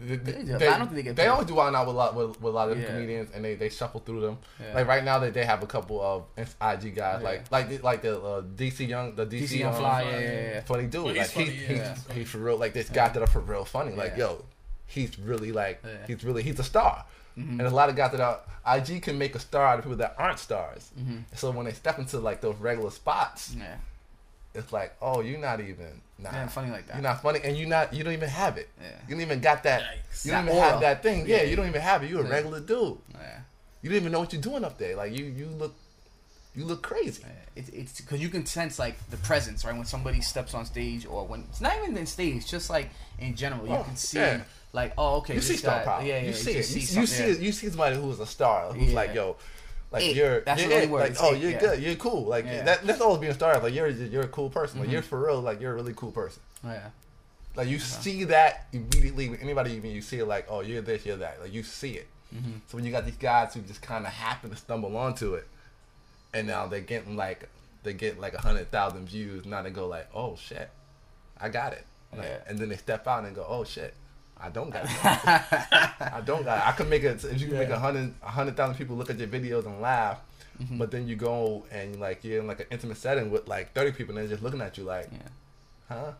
[0.00, 1.28] They, They do, but I don't think they get They paid.
[1.28, 2.86] only do Wild 'N Out with a lot with, with a lot of Yeah.
[2.86, 4.38] comedians, and they, they shuffle through them.
[4.60, 4.74] Yeah.
[4.74, 7.28] Like right now, they, they have a couple of IG guys, Yeah.
[7.28, 10.18] like like the, like the uh, DC Young, the DC, DC Young Fly, Fly, yeah,
[10.20, 10.50] yeah, yeah.
[10.54, 10.60] yeah.
[10.62, 11.04] funny dude.
[11.04, 12.56] Well, like he's funny, he, yeah, he's, he's for real.
[12.56, 13.92] Like this guy that are for real funny.
[13.94, 14.24] Like Yeah.
[14.30, 14.44] yo,
[14.86, 16.06] he's really like Yeah.
[16.06, 17.04] he's really he's a star.
[17.38, 17.60] Mm-hmm.
[17.60, 18.40] And a lot of guys that are
[18.76, 20.90] IG can make a star out of people that aren't stars.
[20.98, 21.18] Mm-hmm.
[21.34, 23.76] So when they step into like those regular spots, yeah,
[24.54, 26.30] it's like, oh, you're not even nah.
[26.32, 26.94] yeah, funny like that.
[26.96, 28.68] You're not funny, and you not you don't even have it.
[28.80, 28.88] Yeah.
[29.08, 29.82] You don't even got that.
[29.82, 30.24] Yikes.
[30.24, 31.26] You don't That even have that thing.
[31.28, 31.42] Yeah, Yeah.
[31.44, 32.10] you don't even have it.
[32.10, 32.30] You're a Yeah.
[32.34, 32.98] regular dude.
[33.14, 33.40] yeah.
[33.82, 34.94] You don't even know what you're doing up there.
[34.96, 35.74] Like you, you look,
[36.54, 37.24] you look crazy.
[37.56, 39.74] It's it's because you can sense like the presence, right?
[39.74, 43.34] When somebody steps on stage, or when it's not even in stage, just like in
[43.36, 44.42] general, you Oh, can see yeah.
[44.72, 46.02] like, oh, okay, You see star guy, power.
[46.02, 46.54] Yeah, yeah, you see it.
[46.56, 47.30] just You, you see yeah.
[47.34, 47.38] it.
[47.40, 48.72] You see somebody who's a star.
[48.72, 48.94] Who's Yeah.
[48.96, 49.36] like, yo,
[49.92, 50.16] like It.
[50.16, 50.90] you're, That's you're the it.
[50.90, 51.58] Like, oh, it, you're yeah.
[51.60, 51.82] good.
[51.82, 52.24] You're cool.
[52.24, 52.62] Like Yeah.
[52.64, 52.86] that.
[52.86, 53.58] That's always being a star.
[53.60, 54.80] Like you're, you're a cool person.
[54.80, 54.92] Like Mhm.
[54.92, 55.40] you're for real.
[55.40, 56.42] Like you're a really cool person.
[56.64, 56.90] Yeah,
[57.56, 59.28] Like you see that immediately.
[59.30, 60.26] With anybody even you see it.
[60.26, 61.40] Like, oh, you're this, you're that.
[61.40, 62.06] Like you see it.
[62.34, 62.52] mm-hmm.
[62.68, 65.46] So when you got these guys who just kind of happen to stumble onto it,
[66.32, 67.48] and now they're getting like
[67.82, 69.44] they get like a hundred thousand views.
[69.46, 70.68] Now they go like, oh shit,
[71.40, 71.84] I got it.
[72.12, 72.38] Like, Yeah.
[72.46, 73.94] And then they step out and go, oh shit,
[74.46, 74.90] I don't got it.
[75.04, 76.66] I don't got.
[76.66, 77.76] I can make it if you can make Yeah.
[77.76, 80.18] a hundred a hundred thousand people look at your videos and laugh.
[80.60, 80.78] Mm-hmm.
[80.78, 83.92] But then you go and like you're in like an intimate setting with like thirty
[83.92, 85.18] people and they're just looking at you like, yeah.
[85.88, 86.12] huh?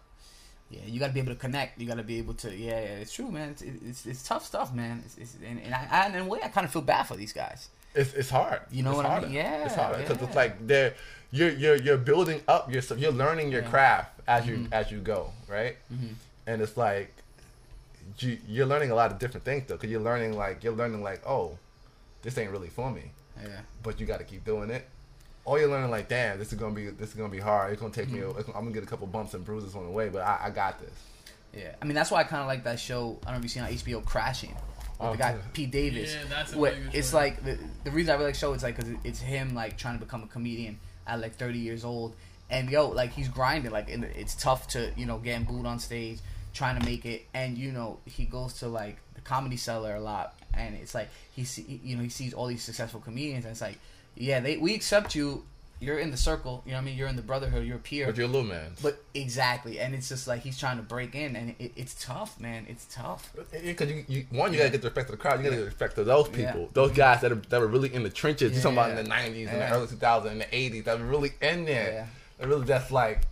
[0.70, 1.80] Yeah, you got to be able to connect.
[1.80, 2.54] You got to be able to.
[2.54, 3.50] Yeah, yeah, it's true, man.
[3.50, 5.02] It's it's, it's tough stuff, man.
[5.04, 7.16] It's, it's, and and I, I, in a way, I kind of feel bad for
[7.16, 7.68] these guys.
[7.94, 8.60] It's it's hard.
[8.70, 9.32] You know It's what I mean?
[9.32, 10.94] Yeah, it's hard because it's like they're
[11.32, 13.00] you're you're you're building up yourself.
[13.00, 13.68] You're learning your Yeah.
[13.70, 14.72] craft as you Mhm.
[14.72, 15.76] as you go, right?
[15.92, 16.14] Mhm.
[16.46, 17.12] And it's like
[18.18, 21.02] you you're learning a lot of different things though, because you're learning like you're learning
[21.02, 21.58] like oh,
[22.22, 23.10] this ain't really for me,
[23.42, 24.86] Yeah, but you got to keep doing it.
[25.46, 27.72] Or you're learning like damn, this is gonna be this is gonna be hard.
[27.72, 28.20] It's gonna take me.
[28.20, 28.50] Mm-hmm.
[28.50, 30.50] a- I'm gonna get a couple bumps and bruises on the way, but I, I
[30.50, 30.92] got this.
[31.54, 31.74] yeah.
[31.80, 33.18] I mean, that's why I kind of like that show.
[33.22, 34.50] I don't know if you've seen on HBO, Crashing.
[34.50, 34.60] With
[35.00, 35.38] Oh, the guy yeah.
[35.54, 36.12] Pete Davis.
[36.14, 38.38] Yeah, that's a Where really good it's like the, the reason I really like the
[38.40, 41.58] show is like because it's him like trying to become a comedian at like 30
[41.58, 42.14] years old,
[42.50, 43.70] and yo, like he's grinding.
[43.72, 46.18] Like and it's tough to you know getting booed on stage,
[46.52, 50.00] trying to make it, and you know he goes to like the comedy cellar a
[50.00, 53.52] lot, and it's like he see you know he sees all these successful comedians, and
[53.52, 53.78] it's like
[54.16, 55.44] yeah, they we accept you.
[55.82, 56.98] You're in the circle, you know what I mean.
[56.98, 57.64] You're in the brotherhood.
[57.66, 58.04] You're a peer.
[58.04, 58.72] But you're a little man.
[58.82, 62.38] But exactly, and it's just like he's trying to break in, and it, it's tough,
[62.38, 62.66] man.
[62.68, 63.32] It's tough.
[63.50, 65.38] Because you, you, one, you gotta get the respect of the crowd.
[65.38, 66.52] You gotta get the respect of those Yeah.
[66.52, 68.52] people, those guys that are that were really in the trenches.
[68.52, 71.06] You're talking about in the '90s and the early 2000s and the '80s that were
[71.06, 72.06] really in there.
[72.40, 72.46] Yeah.
[72.46, 73.22] Really, that's like.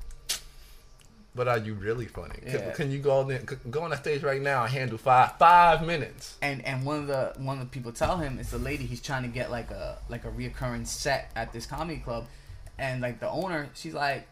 [1.39, 2.35] But are you really funny?
[2.45, 2.71] Can, Yeah.
[2.73, 3.39] can you go on there,
[3.71, 6.37] go on that stage right now and handle five five minutes?
[6.43, 9.01] And and one of the one of the people tell him it's the lady he's
[9.01, 12.27] trying to get like a like a reoccurring set at this comedy club,
[12.77, 14.27] and like the owner, she's like,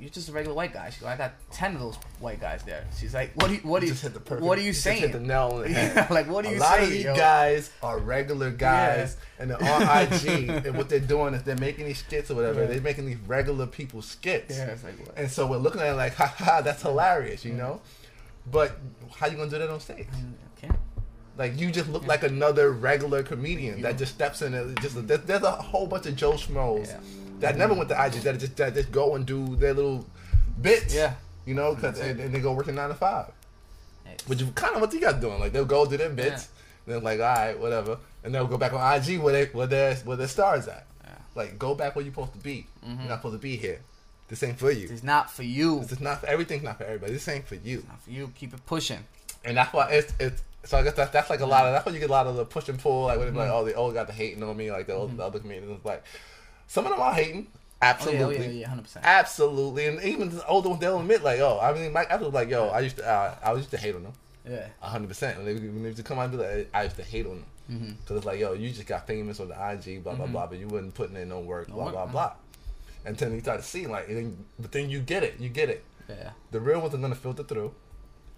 [0.00, 2.62] "You're just a regular white guy." She's like, "I got ten of those white guys
[2.64, 4.42] there." She's like, "What do you what do you just hit the perfect.
[4.46, 5.92] what are you saying?" Hit the nail on the head.
[5.94, 6.84] Yeah, like what are a you lot saying?
[6.84, 7.14] of these yo?
[7.16, 11.98] guys are regular guys, and the RIG and what they're doing is they're making these
[11.98, 12.62] skits or whatever.
[12.62, 12.68] Yeah.
[12.68, 14.56] They're making these regular people skits.
[14.56, 15.16] Yeah, it's like what?
[15.18, 17.80] And so we're looking at it like, ha ha, that's hilarious, you know?
[18.50, 18.72] But
[19.16, 20.06] how you gonna do that on stage?
[20.08, 20.74] Mm, okay.
[21.36, 25.20] Like you just look like another regular comedian that just steps in and just there's,
[25.22, 27.00] there's a whole bunch of Joe Schmoes Yeah.
[27.40, 30.06] That never went to IG that just that just go and do their little
[30.60, 30.94] bits.
[30.94, 31.14] Yeah.
[31.46, 33.30] You know, cause and, and they go working nine to five.
[34.06, 35.40] It's- Which is kind of what you guys doing.
[35.40, 36.48] Like they'll go do their bits,
[36.86, 39.94] then like all right, whatever, and they'll go back on IG where they where their
[39.96, 40.86] where their stars at.
[41.04, 41.10] Yeah.
[41.34, 42.66] Like go back where you're supposed to be.
[42.86, 42.98] Mhm.
[43.00, 43.80] You're not supposed to be here.
[44.28, 44.88] This ain't for you.
[44.90, 45.80] It's not for you.
[45.80, 47.12] This is not for everything's not for everybody.
[47.12, 47.84] This ain't for you.
[47.88, 48.32] not for you.
[48.36, 49.04] Keep it pushing.
[49.44, 50.42] And that's why it's it's.
[50.62, 52.26] So I guess that's that's like a lot of that's why you get a lot
[52.26, 53.04] of the push and pull.
[53.04, 53.38] Like when it's Mm-hmm.
[53.48, 55.70] like oh the old got the hating on me like the, old, the other comedians.
[55.76, 56.04] It's like
[56.70, 57.48] some of them are hating.
[57.52, 58.20] Oh Absolutely.
[58.20, 59.04] yeah, oh, yeah, yeah, hundred percent.
[59.04, 62.34] Absolutely, and even the older ones, they'll admit like, "Oh, I mean, Mike Evans was
[62.34, 64.12] like, yo, I used to, uh, I used to hate on them,
[64.46, 64.66] Yeah.
[64.80, 66.96] hundred percent." And they, when they used to come out and be like, "I used
[66.96, 67.92] to hate on them," Mm-hmm.
[68.02, 70.58] because it's like, "Yo, you just got famous on the IG, blah blah blah, but
[70.58, 72.12] you wasn't putting in no work, No blah work, blah no.
[72.12, 72.32] blah."
[73.06, 75.48] And then you start to see like, and then, but then you get it, you
[75.48, 75.82] get it.
[76.08, 76.30] Yeah.
[76.50, 77.72] The real ones are gonna filter through,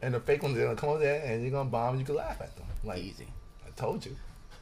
[0.02, 2.06] and the fake ones are gonna come over there, and you're gonna bomb, and you
[2.06, 2.66] can laugh at them.
[2.84, 3.26] Like Easy.
[3.66, 4.14] I told you,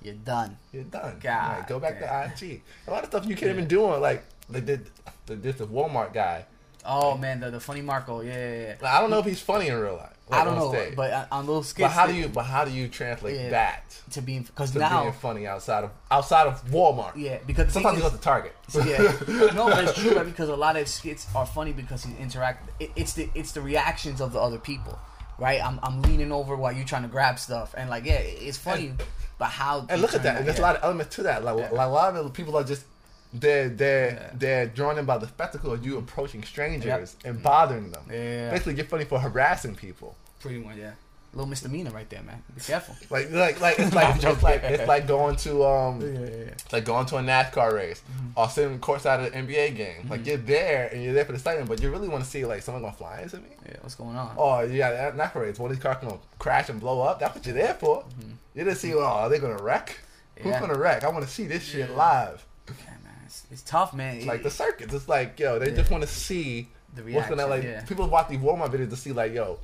[0.03, 0.57] You're done.
[0.73, 1.17] you're done.
[1.21, 2.33] God Like, go back damn.
[2.33, 2.63] to IG.
[2.87, 4.91] A lot of stuff you can't even do on like they did.
[5.27, 6.45] The, this the Walmart guy
[6.85, 8.23] Oh man, the, the funny Marco.
[8.23, 8.75] Yeah, yeah, yeah.
[8.81, 10.17] Like, I don't know if he's funny in real life.
[10.31, 10.97] like, I don't on know, stage.
[10.97, 13.51] but on those skits, But how do you but how do you translate Yeah.
[13.51, 13.83] that
[14.13, 17.13] to being because now being funny outside of outside of Walmart?
[17.17, 18.55] yeah because Sometimes you go to Target.
[18.75, 18.97] yeah,
[19.55, 20.25] no, but it's true right?
[20.25, 22.71] because a lot of skits are funny because he interact.
[22.81, 24.99] It, it's the it's the reactions of the other people,
[25.39, 25.63] right?
[25.63, 28.95] I'm I'm leaning over while you're trying to grab stuff, and like yeah, it's funny,
[29.41, 29.87] but how?
[29.89, 30.37] And look at that.
[30.37, 31.43] And there's a lot of elements to that.
[31.43, 31.71] Like, Yeah.
[31.71, 32.85] like a lot of the people are just
[33.33, 34.31] they're they're Yeah.
[34.35, 37.43] they're drawn in by the spectacle of you approaching strangers and mm.
[37.43, 38.05] bothering them.
[38.11, 38.51] Yeah.
[38.51, 40.15] Basically, you're funny for harassing people.
[40.41, 40.93] pretty much yeah,
[41.33, 42.43] little misdemeanor right there, man.
[42.55, 42.97] Be careful.
[43.09, 46.27] Like like like it's like it's like it's like going to um yeah, yeah.
[46.27, 48.39] it's like going to a NASCAR race mm-hmm.
[48.39, 50.09] or sitting courtside at an NBA game.
[50.09, 50.29] Like mm-hmm.
[50.29, 52.63] you're there and you're there for the excitement, but you really want to see like
[52.63, 53.49] someone gonna fly into me.
[53.67, 54.35] Yeah, what's going on?
[54.37, 55.59] Oh, yeah, got NASCAR race.
[55.59, 57.21] One of these cars gonna crash and blow up.
[57.21, 58.03] That's what you're there for.
[58.03, 58.31] Mm-hmm.
[58.55, 58.95] You didn't see.
[58.95, 59.99] Oh, are they gonna wreck?
[60.37, 61.05] Who's gonna wreck?
[61.05, 61.97] I want to see this shit Yeah.
[61.97, 62.47] live.
[62.69, 62.75] Yeah,
[63.05, 64.17] man, it's, it's tough, man.
[64.17, 64.93] It's It- like the circuits.
[64.93, 65.77] It's like yo, they Yeah.
[65.77, 67.63] just want to see The what's gonna like.
[67.63, 67.85] reaction, yeah.
[67.85, 69.59] People watch these Walmart videos to see like yo,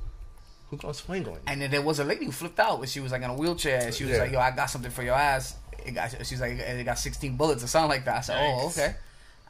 [0.69, 1.39] who's gonna swing on you?
[1.47, 3.33] And then there was a lady who flipped out, but she was like in a
[3.35, 3.81] wheelchair.
[3.85, 4.23] And she was Yeah.
[4.23, 5.55] like, "Yo, I got something for your ass."
[5.85, 6.11] It got.
[6.25, 8.95] She's like, "It got 16 bullets or something like that." I said, "Oh, okay."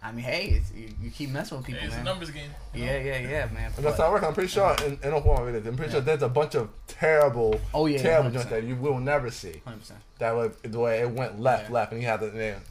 [0.03, 2.51] I mean, hey, it's, you, you keep messing with people, Hey, it's a numbers game.
[2.72, 2.91] you know?
[2.91, 3.72] Yeah, yeah, yeah, man.
[3.76, 4.26] And that's But- how it works.
[4.28, 6.70] I'm pretty sure in, in a Walmart videos, I'm pretty sure there's a bunch of
[6.88, 8.34] terrible, Oh, yeah, terrible 100%.
[8.34, 9.63] joints that you will never see.
[9.65, 9.93] 100%.
[10.20, 11.74] That was the way it went left, Yeah.
[11.74, 12.61] left, and you had to then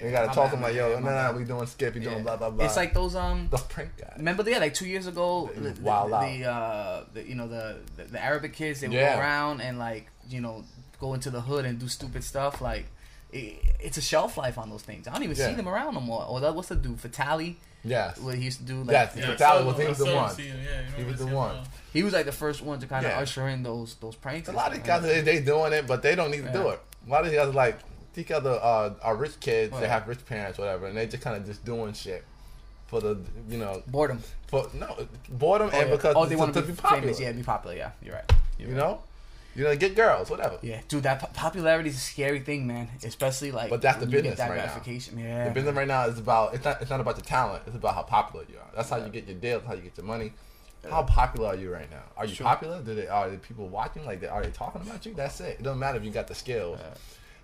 [0.00, 0.06] Yeah.
[0.06, 1.36] you gotta my talk bad, to them like, yo, Yeah, no, my no, bad.
[1.36, 2.22] we doing skip, you doing Yeah.
[2.22, 2.64] blah blah blah.
[2.64, 3.48] It's like those um.
[3.50, 4.14] the prank guys.
[4.16, 6.20] Remember, the yeah, like two years ago, the, the, Wild out.
[6.28, 9.14] the, uh, the you know the, the the Arabic kids they would Yeah.
[9.14, 10.64] go around and like you know
[11.00, 12.60] go into the hood and do stupid stuff.
[12.60, 12.86] Like
[13.32, 15.08] it, it's a shelf life on those things.
[15.08, 15.48] I don't even Yeah.
[15.48, 16.24] see them around no more.
[16.24, 17.56] Or that what's the dude Fatali?
[17.86, 18.16] Yes.
[18.18, 18.78] What he used to do?
[18.78, 20.34] Like, Yes, Yeah, But I that saw was- he was the one.
[20.36, 21.56] him, yeah, you He was the one.
[21.92, 23.18] He was like the first one to kind of Yeah.
[23.18, 24.48] usher in those those pranks.
[24.48, 26.80] A lot of guys they, they doing it, but they don't need to do it.
[27.06, 27.78] A lot of guys are like
[28.14, 29.72] these other uh, are rich kids.
[29.76, 32.24] Oh, They have rich parents, whatever, and they just kind of just doing shit
[32.86, 34.22] for the you know boredom.
[34.48, 35.96] for no boredom Oh, and yeah.
[35.96, 37.02] because oh, they to, want to be be popular.
[37.02, 37.20] famous.
[37.20, 37.76] Yeah, be popular.
[37.76, 38.32] Yeah, you're right.
[38.58, 38.80] You're You right.
[38.80, 39.00] know,
[39.56, 40.58] you know, get girls, whatever.
[40.62, 42.88] Yeah, dude, that po- popularity is a scary thing, man.
[43.02, 44.82] Especially like, But that's the business that right now.
[45.16, 47.62] Yeah, The business right now is about it's not it's not about the talent.
[47.66, 48.70] It's about how popular you are.
[48.76, 49.62] That's how you get your deals.
[49.66, 50.32] How you get your money.
[50.90, 52.02] How popular are you right now?
[52.14, 52.82] Are you popular?
[52.82, 54.04] Do they are the people watching?
[54.04, 55.14] Like, are they talking about you?
[55.14, 55.56] That's it.
[55.58, 56.78] It doesn't matter if you got the skills.
[56.78, 56.94] Yeah.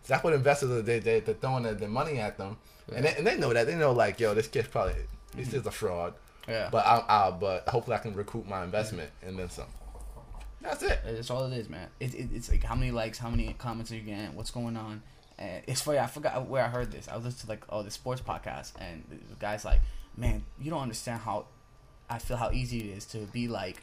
[0.07, 0.82] That's what investors are.
[0.82, 2.57] They they they're throwing their, their money at them,
[2.94, 3.66] and they, and they know that.
[3.66, 4.94] They know like, yo, this kid's probably
[5.36, 6.14] this is a fraud.
[6.48, 6.68] yeah.
[6.70, 9.66] But I, I but hopefully I can recoup my investment and then some.
[10.61, 11.01] That's it.
[11.05, 11.88] That's all it is, man.
[12.01, 14.76] It, it, it's like how many likes, how many comments are you getting, what's going
[14.76, 15.03] on.
[15.38, 15.98] And it's funny.
[15.98, 17.09] I forgot where I heard this.
[17.09, 19.80] I was listening to like oh the sports podcast, and the guy's like,
[20.16, 21.46] "Man, you don't understand how
[22.11, 23.82] I feel how easy it is to be like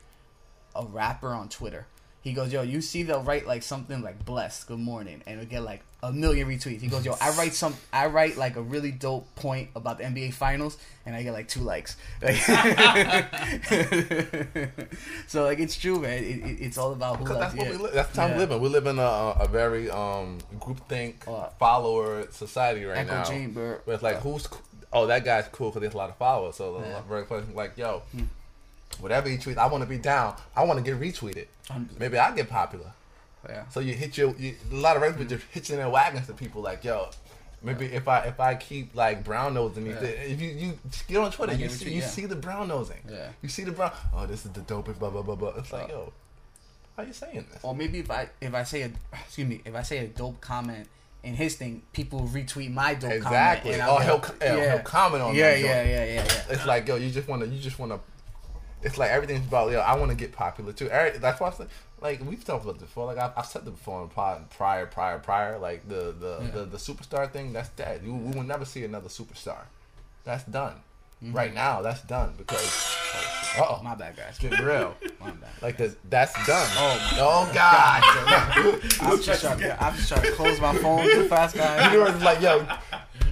[0.76, 1.88] a rapper on Twitter."
[2.22, 5.49] He goes, "Yo, you see they'll write like something like blessed, good morning, and it'll
[5.49, 8.62] get like a million retweets." He goes, "Yo, I write some, I write like a
[8.62, 12.36] really dope point about the NBA Finals, and I get like two likes." Like,
[15.28, 16.24] so like it's true, man.
[16.24, 18.36] It, it, it's all about who that's what we that's time Yeah.
[18.36, 18.62] we live in.
[18.62, 23.24] We live in a, a very um groupthink Uh, follower society right Echo now.
[23.24, 23.82] chamber.
[23.86, 24.48] Where it's like, who's
[24.93, 26.56] oh that guy's cool because he has a lot of followers.
[26.56, 27.02] So Yeah.
[27.08, 28.04] very person like, yo,
[29.00, 30.36] whatever he tweets, I want to be down.
[30.56, 31.48] I want to get retweeted.
[31.70, 32.91] Um, Maybe I get popular.
[33.48, 33.68] Yeah.
[33.70, 35.30] So you hit your you, a lot of rappers mm.
[35.30, 37.10] just hitching their wagons to people like, yo.
[37.64, 40.02] Maybe if I if I keep like brown nosing these, Yeah.
[40.10, 42.08] if you you get on Twitter, you see you- you yeah.
[42.08, 43.00] see the brown nosing.
[43.10, 43.30] Yeah.
[43.41, 43.91] You see the brown.
[44.14, 45.00] Oh, this is the dopest.
[45.00, 45.54] Blah blah blah blah.
[45.58, 46.14] It's like, yo,
[46.95, 47.60] how you saying this?
[47.64, 50.39] Or maybe if I if I say a excuse me if I say a dope
[50.39, 50.88] comment
[51.24, 53.72] in his thing, people retweet my dope Exactly.
[53.72, 53.82] comment.
[53.82, 55.60] and Oh, I'll he'll, get- he'll, he'll comment on yeah, that.
[55.60, 56.43] yeah, yeah, yeah, yeah.
[56.54, 58.00] It's like, yo, you just wanna, you just wanna.
[58.84, 60.89] It's like everything's about, yo, I want to get popular too.
[60.89, 61.68] That's why I said,
[62.02, 63.06] like we've talked about this before.
[63.08, 65.58] Like I've, I've said this before in prior, prior, prior.
[65.58, 66.52] Like the the, Yeah.
[66.52, 68.02] the the superstar thing, that's dead.
[68.04, 69.62] You, we will never see another superstar.
[70.24, 70.76] That's done.
[71.24, 71.36] Mm-hmm.
[71.36, 72.95] Right now, that's done because.
[73.58, 74.38] Uh oh, My bad, guys.
[74.38, 74.95] getting real.
[75.20, 75.50] My bad.
[75.64, 76.68] Like the, that's done.
[76.76, 78.02] Oh, my oh God.
[79.02, 79.58] I'm just trying.
[79.60, 81.91] To, I'm just trying to close my phone too fast, guys.
[81.91, 82.68] you were like, yo,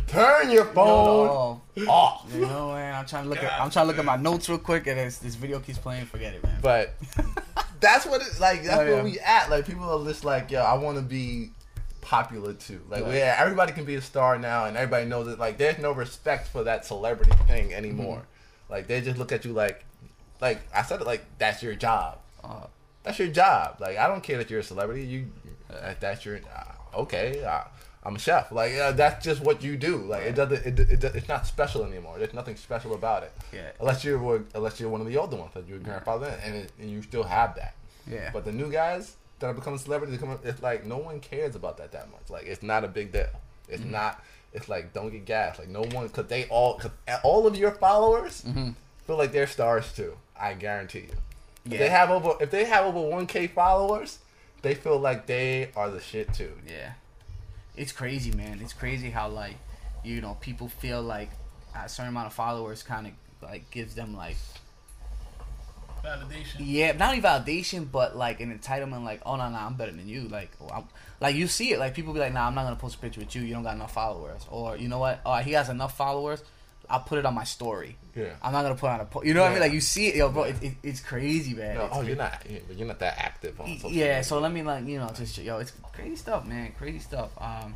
[0.07, 1.27] turn your phone
[1.75, 2.25] No, off.
[2.33, 2.95] you know, man.
[2.95, 3.61] I'm trying to look at.
[3.61, 6.05] I'm trying to look at my notes real quick, and this video keeps playing.
[6.07, 6.57] Forget it, man.
[6.63, 6.95] But
[7.85, 8.63] that's what it's like.
[8.63, 8.89] That's Oh, yeah.
[8.95, 9.49] where we at.
[9.49, 11.51] Like people are just like, yo, I want to be
[12.01, 12.81] popular too.
[12.89, 13.15] Like, Right.
[13.15, 15.39] yeah, everybody can be a star now, and everybody knows it.
[15.39, 18.17] Like, there's no respect for that celebrity thing anymore.
[18.17, 18.73] Mm-hmm.
[18.73, 19.85] Like, they just look at you like,
[20.41, 22.19] like I said it, like that's your job.
[22.43, 22.67] Uh,
[23.03, 23.77] That's your job.
[23.79, 25.03] Like, I don't care that you're a celebrity.
[25.05, 25.31] You,
[25.71, 27.43] uh, that's your uh, okay.
[28.05, 28.51] I'm a chef.
[28.51, 29.97] Like, uh, that's just what you do.
[29.97, 30.63] Like, it doesn't.
[30.65, 32.19] It, it, it's not special anymore.
[32.19, 33.31] There's nothing special about it.
[33.51, 33.71] Yeah.
[33.79, 36.71] Unless you're one- unless you're one of the older ones, like your grandfather, and, it,
[36.79, 37.73] and you still have that.
[38.07, 38.29] yeah.
[38.31, 41.55] But the new guys that are becoming celebrities, they come, it's like no one cares
[41.55, 42.29] about that that much.
[42.29, 43.27] Like it's not a big deal.
[43.67, 43.91] It's Mm-hmm.
[43.91, 44.23] not.
[44.53, 45.57] It's like don't get gas.
[45.57, 46.91] Like no one, because they all, cause
[47.23, 48.69] all of your followers, Mm-hmm.
[49.07, 50.13] feel like they're stars too.
[50.39, 51.15] I guarantee you.
[51.65, 51.77] If Yeah.
[51.79, 54.19] they have over if they have over one K followers,
[54.61, 56.51] they feel like they are the shit too.
[56.69, 56.91] Yeah,
[57.77, 58.59] it's crazy, man.
[58.61, 59.55] It's crazy how like
[60.03, 61.29] you know people feel like
[61.75, 64.37] a certain amount of followers kind of like gives them like
[66.03, 66.55] Validation.
[66.59, 69.03] yeah, not only validation but like an entitlement.
[69.03, 70.27] Like oh no no I'm better than you.
[70.27, 70.85] Like oh,
[71.19, 71.79] like you see it.
[71.79, 73.41] Like people be like nah I'm not gonna post a picture with you.
[73.41, 74.45] You don't got enough followers.
[74.49, 75.21] Or you know what?
[75.25, 76.43] Oh he has enough followers.
[76.89, 77.97] I'll put it on my story.
[78.15, 78.33] Yeah.
[78.41, 79.25] I'm not gonna put on a post.
[79.25, 79.61] You know what I mean?
[79.61, 80.43] Like you see it, yo, bro.
[80.43, 81.75] It, it, it's crazy, man.
[81.75, 82.07] No, It's oh, crazy.
[82.09, 82.45] you're not.
[82.77, 84.23] You're not that active on social Yeah, media.
[84.23, 87.31] so let me like you know just yo, it's crazy stuff, man, crazy stuff.
[87.39, 87.75] Um,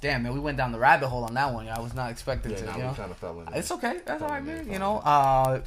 [0.00, 1.68] damn man, we went down the rabbit hole on that one.
[1.68, 2.94] I was not expecting yeah, to, now you we know.
[2.94, 3.52] kind of fell in.
[3.54, 4.70] It's okay, that's all right, man.
[4.70, 5.60] You know, uh,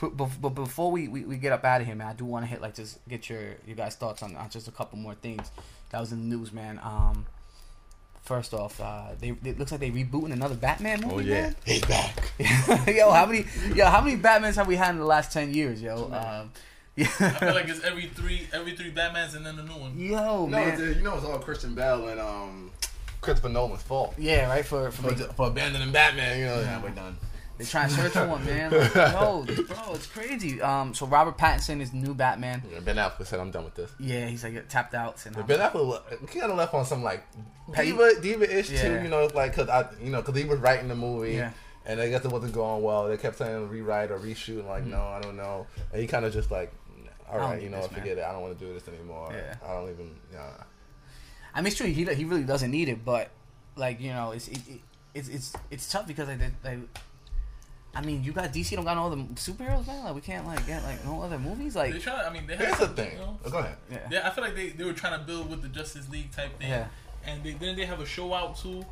[0.00, 2.48] but before we, we, we get up out of here, man, I do want to
[2.50, 5.50] hit like just get your you guys thoughts on, on just a couple more things
[5.90, 6.78] that was in the news, man.
[6.82, 7.24] Um,
[8.28, 11.14] first off, uh, they it looks like they rebooting another Batman movie.
[11.14, 11.56] Oh yeah, man.
[11.64, 12.32] he's back.
[12.86, 15.82] yo, how many yo how many Batmans have we had in the last ten years,
[15.82, 16.04] yo?
[16.12, 16.52] Um,
[16.94, 17.06] yeah.
[17.20, 19.98] I feel like it's every three every three Batmans and then a new one.
[19.98, 20.68] Yo, No, man.
[20.80, 22.70] it's, you know it's all Christian Bale and um
[23.20, 26.38] Christopher Nolan's fault Yeah, right for for, for, making- for abandoning Batman.
[26.38, 27.16] You know, yeah, we're done.
[27.58, 28.70] They trying to search for one, man.
[28.70, 30.62] Like, yo, bro, it's crazy.
[30.62, 32.62] Um, so Robert Pattinson is new Batman.
[32.72, 35.22] Yeah, Ben Affleck said, "I'm done with this." Yeah, he's like tapped out.
[35.24, 37.24] Ben Affleck kind of left on some like
[37.76, 38.82] diva diva ish Yeah.
[38.82, 39.02] too.
[39.02, 41.34] You know, like because I you know because he was writing the movie.
[41.34, 41.50] Yeah.
[41.86, 43.08] And I guess it wasn't going well.
[43.08, 44.58] They kept saying rewrite or reshoot.
[44.58, 45.66] And like, no, I don't know.
[45.90, 46.70] And he kind of just like,
[47.26, 47.50] all Mm-hmm.
[47.50, 48.00] Right, you know, this, man.
[48.00, 48.24] forget it.
[48.24, 49.30] I don't want to do this anymore.
[49.32, 49.54] Yeah.
[49.66, 50.14] I don't even.
[50.30, 50.50] Yeah.
[51.54, 51.86] I mean, it's true.
[51.86, 53.30] He he really doesn't need it, but
[53.74, 54.80] like you know, it's it, it,
[55.14, 56.78] it's it's it's tough because like, they, they,
[57.94, 60.04] I mean, you got DC don't got no other superheroes, man.
[60.04, 61.74] Like we can't like get like no other movies.
[61.74, 62.24] Like They try.
[62.24, 63.12] I mean, they had Here's the thing.
[63.12, 63.76] You know, Oh, go ahead.
[63.90, 66.30] yeah, yeah, I feel like they, they were trying to build with the Justice League
[66.30, 66.68] type thing.
[66.68, 66.86] Yeah.
[67.26, 68.84] And they, then they have a show out too.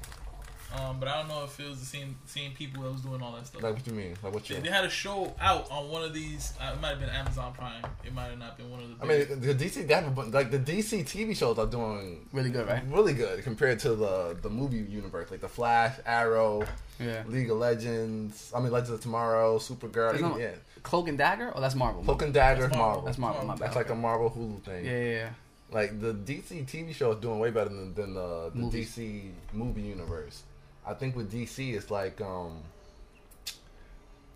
[0.74, 3.22] Um, but I don't know if it was the same same people that was doing
[3.22, 3.62] all that stuff.
[3.62, 4.16] Like, what you mean?
[4.22, 4.56] Like, what you?
[4.56, 6.52] they had a show out on one of these.
[6.60, 7.84] Uh, it might have been Amazon Prime.
[8.04, 9.04] It might have not been one of the.
[9.04, 12.28] I mean, the DC, they have a, bu- like the DC TV shows are doing
[12.32, 12.82] really good, right?
[12.90, 16.64] really good compared to the the movie universe, like the Flash, Arrow,
[16.98, 17.22] Yeah.
[17.28, 18.52] League of Legends.
[18.54, 20.10] I mean, Legends of Tomorrow, Supergirl.
[20.10, 20.50] There's no- yeah,
[20.82, 21.52] Cloak and Dagger?
[21.54, 22.02] Oh, that's Marvel.
[22.02, 22.86] Cloak and Dagger, That's Marvel.
[22.88, 23.04] Marvel.
[23.06, 23.44] That's Marvel.
[23.46, 23.60] My bad.
[23.62, 24.84] That's like a Marvel Hulu thing.
[24.84, 25.28] yeah, yeah, yeah.
[25.72, 28.96] Like the DC TV show is doing way better than, than the, the Movies.
[28.96, 30.42] DC movie universe.
[30.86, 32.62] I think with DC it's like um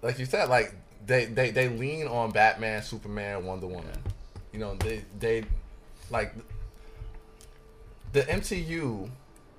[0.02, 0.74] like you said, like
[1.06, 3.96] they, they, they lean on Batman, Superman, Wonder Woman.
[4.52, 5.44] You know, they they
[6.10, 6.34] like
[8.12, 9.08] the MCU,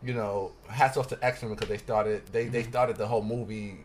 [0.03, 2.71] you know, hats off to X Men because they started they, they Mm-hmm.
[2.71, 3.77] started the whole movie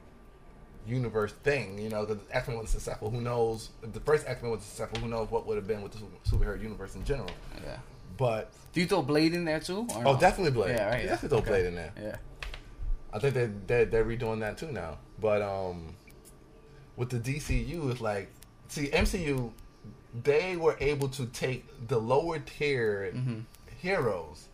[0.87, 1.79] universe thing.
[1.79, 3.11] You know, the X Men was successful.
[3.11, 3.71] Who knows?
[3.83, 6.01] If the first X Men was successful, who knows what would have been with the
[6.29, 7.31] superhero universe in general.
[7.63, 7.77] yeah.
[8.17, 9.87] But Do you throw Blade in there too?
[9.91, 10.19] oh, no?
[10.19, 10.75] definitely Blade.
[10.75, 10.99] Yeah, right.
[11.01, 11.11] You Yeah.
[11.11, 11.51] Definitely throw Okay.
[11.51, 11.93] Blade in there.
[12.03, 12.17] Yeah.
[13.17, 14.99] I think they they they're redoing that too now.
[15.21, 15.95] But um,
[16.97, 18.31] with the DCU, it's like
[18.69, 19.51] see MCU,
[20.23, 23.45] they were able to take the lower tier Mhm.
[23.79, 24.49] heroes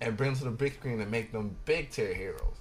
[0.00, 2.56] and bring them to the big screen and make them big tier heroes.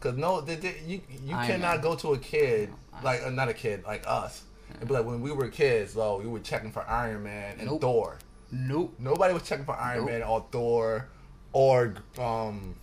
[0.00, 1.80] Cause no, they, they, you you Iron cannot Man.
[1.80, 4.44] go to a kid No, like uh, not a kid like us.
[4.78, 7.66] And be like when we were kids, though, we were checking for Iron Man and
[7.68, 7.80] Nope.
[7.80, 8.18] Thor.
[8.52, 8.94] Nope.
[9.00, 10.10] Nobody was checking for Iron Nope.
[10.10, 11.08] Man or Thor
[11.52, 12.76] or um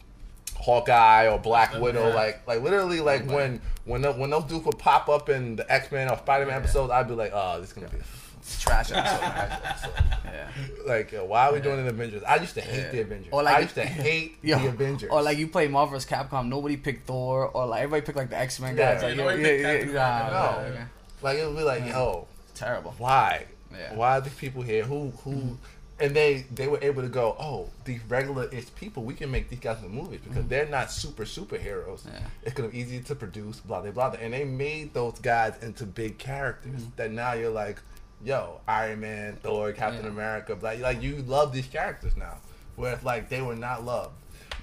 [0.56, 1.80] Hawkeye or Black Yeah.
[1.80, 2.14] Widow.
[2.14, 3.36] Like like literally like Nobody.
[3.38, 6.46] when when the, when those dudes would pop up in the X Men or Spider
[6.46, 6.60] Man Yeah.
[6.60, 7.98] episodes, I'd be like, oh, this is gonna be
[8.38, 9.24] It's trash episode.
[9.24, 9.92] episode.
[10.26, 10.48] yeah.
[10.88, 12.24] Like, why are we doing an Avengers?
[12.24, 12.92] I used to hate Yeah.
[12.92, 13.30] the Avengers.
[13.32, 15.10] Or like- I used to hate Yo, the Avengers.
[15.12, 16.10] Or like you play Marvel vs.
[16.10, 18.94] Capcom, nobody picked Thor, or like everybody picked like the X Men Yeah.
[18.96, 19.04] guys.
[19.04, 20.30] Like, Yeah, yo, yeah, yeah, yeah, yeah,
[20.68, 20.74] No.
[20.74, 20.86] yeah.
[21.22, 21.98] like it would be like, Yeah.
[22.00, 22.94] yo, terrible.
[22.98, 23.46] why?
[23.72, 23.94] Yeah.
[23.96, 24.84] Why are these people here?
[24.84, 25.32] Who who?
[25.32, 25.54] Mm-hmm.
[25.98, 29.50] And they they were able to go, oh, these regular ish people, we can make
[29.50, 30.50] these guys in movies because mm.
[30.50, 32.06] they're not super superheroes.
[32.06, 32.20] Yeah.
[32.44, 34.18] It's gonna be easy to produce, blah blah blah.
[34.20, 36.96] And they made those guys into big characters mm-hmm.
[36.98, 37.80] that now you're like,
[38.24, 40.12] yo, Iron Man, Thor, Captain Yeah.
[40.12, 42.40] America, like like you love these characters now.
[42.76, 44.16] Whereas like they were not loved.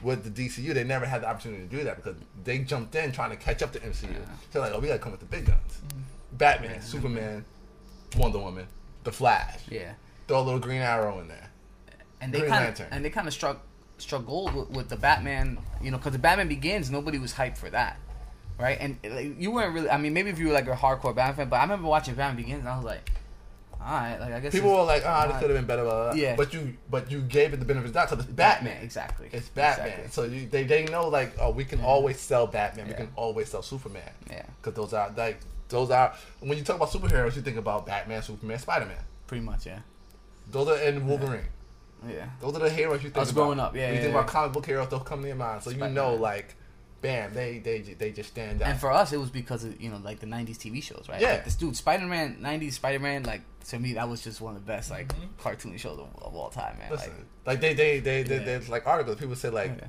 [0.02, 3.12] With the DCU, they never had the opportunity to do that because they jumped in
[3.12, 4.12] trying to catch up to MCU.
[4.12, 4.18] Yeah.
[4.52, 5.80] So like, oh, we gotta come with the big guns.
[5.88, 6.02] Mm.
[6.32, 6.80] Batman, Yeah.
[6.80, 7.44] Superman,
[8.16, 8.66] Wonder Woman,
[9.04, 9.60] The Flash.
[9.70, 9.92] Yeah.
[10.28, 11.50] Throw a little Green Arrow in there.
[12.20, 12.86] and they Green kind Lantern.
[12.86, 13.62] of and they kind of struck
[13.98, 17.56] struck gold with, with the Batman, you know, because the Batman Begins, nobody was hyped
[17.58, 17.96] for that,
[18.58, 18.78] right?
[18.80, 19.90] And like, you weren't really.
[19.90, 22.14] I mean, maybe if you were like a hardcore Batman fan, but I remember watching
[22.14, 23.10] Batman Begins, and I was like,
[23.80, 25.82] all right, like I guess People were like, "Ah, this uh, could have been better."
[25.82, 26.20] Blah, blah, blah.
[26.20, 26.36] Yeah.
[26.36, 28.64] But you, but you gave it the benefit of the doubt because it's Batman.
[28.72, 29.28] Batman, exactly.
[29.32, 29.86] It's Batman.
[29.88, 30.10] Exactly.
[30.10, 31.86] So you, they they know like, oh, we can Yeah.
[31.86, 32.86] always sell Batman.
[32.86, 34.08] We can always sell Superman.
[34.30, 37.84] Yeah, Because those are like those are when you talk about superheroes, you think about
[37.86, 38.98] Batman, Superman, Spider Man.
[39.26, 39.66] pretty much.
[39.66, 39.80] Yeah,
[40.52, 41.44] Those are and Wolverine.
[42.08, 42.26] yeah.
[42.40, 43.42] Those are the heroes you think was about.
[43.42, 44.20] growing up, yeah, When you yeah, think yeah.
[44.20, 45.62] about comic book heroes, they'll come to your mind.
[45.62, 45.94] So you Spider-Man.
[45.94, 46.54] know like
[47.00, 48.68] bam, they they they just stand out.
[48.68, 51.20] And for us, it was because of you know like the '90s TV shows, right?
[51.20, 51.32] Yeah.
[51.32, 53.24] Like this dude, Spider-Man, '90s Spider-Man.
[53.24, 55.36] Like to me, that was just one of the best like Mhm.
[55.38, 56.90] cartoon shows of, of all time, man.
[56.90, 57.12] Listen,
[57.46, 58.44] Like, like, they they they, they Yeah.
[58.44, 59.86] there's like articles people say like Yeah.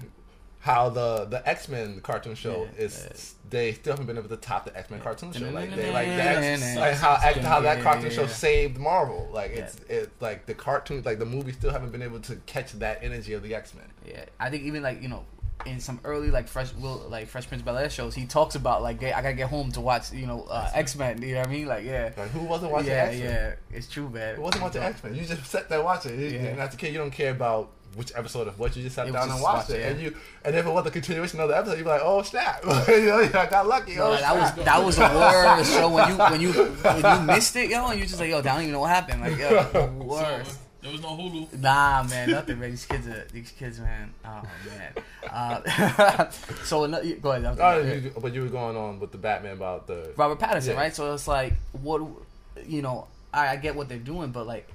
[0.63, 3.49] How the the X Men cartoon show Yeah, is yeah.
[3.49, 5.49] they still haven't been able to top the X Men cartoon show.
[5.49, 7.15] Like they like yeah, that like how
[7.49, 9.29] how that cartoon show saved Marvel.
[9.33, 9.63] Like Yeah.
[9.63, 12.99] it's it like the cartoon like the movies still haven't been able to catch that
[13.03, 13.83] energy of the X Men.
[14.07, 15.25] yeah, I think even like you know.
[15.67, 18.55] In some early like fresh will like Fresh Prince of Bel Air shows, he talks
[18.55, 21.21] about like I gotta get home to watch you know uh, X Men.
[21.21, 21.67] You know what I mean?
[21.67, 23.29] Like yeah, Like who wasn't watching yeah, X Men?
[23.71, 23.77] yeah.
[23.77, 24.35] It's true, man.
[24.35, 25.15] Who wasn't watching X Men?
[25.15, 26.33] You just sat there watching it.
[26.33, 26.39] Yeah.
[26.49, 29.07] And as a kid, you don't care about which episode of what you just sat
[29.07, 29.81] It was down and watched watch it.
[29.81, 30.15] it, And you
[30.45, 32.63] and if it was a continuation of the episode, you'd be like, oh snap!
[32.87, 33.93] you know, I got lucky.
[33.93, 37.25] Yo, oh, that was that was the worst show when you when you when you
[37.33, 39.21] missed it, yo, and you just like, yo, I don't even know what happened.
[39.21, 40.59] Like, yo, the So, worst.
[40.81, 41.59] there was no Hulu.
[41.61, 42.71] Nah, man, nothing, man.
[42.71, 44.13] These kids are these kids, man.
[44.25, 44.93] Oh man.
[45.29, 46.29] Uh,
[46.63, 47.45] so another, go ahead.
[47.45, 50.69] I'm- Oh, you, but you were going on with the Batman about the Robert Pattinson,
[50.73, 50.73] Yeah.
[50.81, 50.95] right?
[50.95, 52.01] So it's like, what,
[52.65, 54.67] you know, I, I get what they're doing, but like,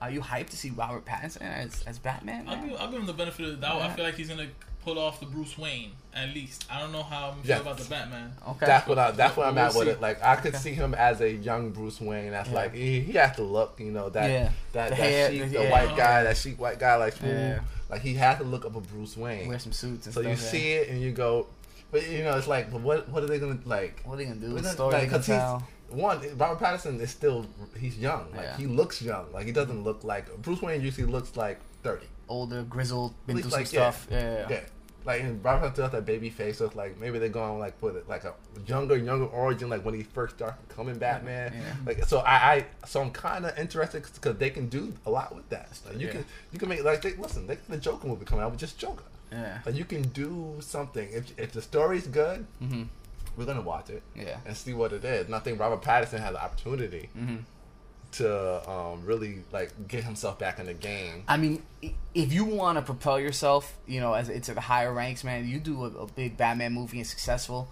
[0.00, 2.46] are you hyped to see Robert Pattinson as as Batman?
[2.48, 3.78] I'll give, I'll give him the benefit of the doubt.
[3.78, 3.86] Yeah.
[3.86, 4.48] I feel like he's gonna
[4.84, 6.64] pull off the Bruce Wayne at least.
[6.70, 7.56] I don't know how I'm Yeah.
[7.56, 8.32] feel about the Batman.
[8.50, 8.66] Okay.
[8.66, 9.10] That's what I.
[9.12, 10.00] That's what I'm We'll at with it.
[10.00, 10.62] Like I could Okay.
[10.62, 12.30] see him as a young Bruce Wayne.
[12.30, 12.54] That's Yeah.
[12.54, 13.80] like he, he has to look.
[13.80, 14.50] You know that Yeah.
[14.72, 15.70] that, The that hair, sheep, the- the yeah.
[15.70, 17.32] white guy, that sheep white guy, like smooth.
[17.34, 17.60] Yeah.
[17.88, 19.48] Like he has to look up a Bruce Wayne.
[19.48, 20.24] Wear some suits and So stuff.
[20.24, 20.50] you yeah.
[20.50, 21.46] see it and you go,
[21.90, 24.00] but you know it's like, but what what are they gonna like?
[24.04, 24.54] What are they gonna do?
[24.54, 25.66] We're The story like, they he's- tell.
[25.90, 27.46] One, Robert Pattinson is still
[27.78, 28.30] he's young.
[28.32, 28.56] Like Yeah.
[28.56, 29.32] he looks young.
[29.32, 32.06] Like he doesn't look like Bruce Wayne usually looks like thirty.
[32.28, 33.90] Older, grizzled, been through some like, yeah.
[33.90, 34.06] stuff.
[34.10, 34.46] Yeah.
[34.50, 34.60] Yeah.
[35.04, 37.60] Like and Robert Pattinson still has that baby face, so it's like maybe they're going
[37.60, 38.34] like put it like a
[38.66, 41.54] younger, younger origin, like when he first started becoming Batman.
[41.86, 45.32] Like so, I, I so I'm kind of interested because they can do a lot
[45.36, 45.68] with that.
[45.86, 48.42] Like, you can you can make like they, listen, they got the Joker movie coming
[48.44, 49.04] out with just Joker.
[49.30, 49.58] Yeah.
[49.64, 52.84] Like you can do something if if the story's good, hmm
[53.36, 54.38] we're gonna watch it Yeah.
[54.46, 55.26] and see what it is.
[55.26, 57.36] And I think Robert Pattinson has the opportunity hmm
[58.12, 61.24] to um, really like get himself back in the game.
[61.28, 61.62] I mean,
[62.14, 65.58] if you want to propel yourself, you know, as into the higher ranks, man, you
[65.58, 67.68] do a, a big Batman movie and successful.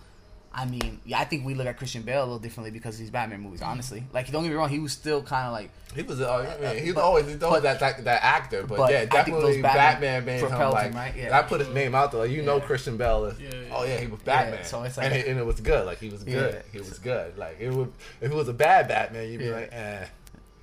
[0.57, 3.01] I mean, yeah, I think we look at Christian Bale a little differently because of
[3.01, 3.61] these Batman movies.
[3.61, 6.57] Honestly, like, don't get me wrong, he was still kind of like, He was, uh,
[6.61, 8.93] I mean, he was But- always, he's always but- that, that that actor, but, but
[8.93, 10.87] yeah, definitely Batman Batman made him like.
[10.87, 11.17] him, right?
[11.17, 11.37] Yeah.
[11.39, 13.41] I put his name out there, like you know, Christian Bale is.
[13.41, 13.75] Yeah, yeah.
[13.75, 14.65] Oh yeah, he was Yeah, Batman.
[14.65, 15.87] so it's like- and, it, and it was good.
[15.87, 16.55] Like he was good.
[16.55, 16.63] Yeah.
[16.73, 17.37] He was good.
[17.37, 19.55] Like it would, if it was a bad Batman, you'd be Yeah.
[19.57, 20.07] like, eh.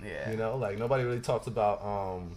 [0.05, 2.31] yeah, You know, like nobody really talks about um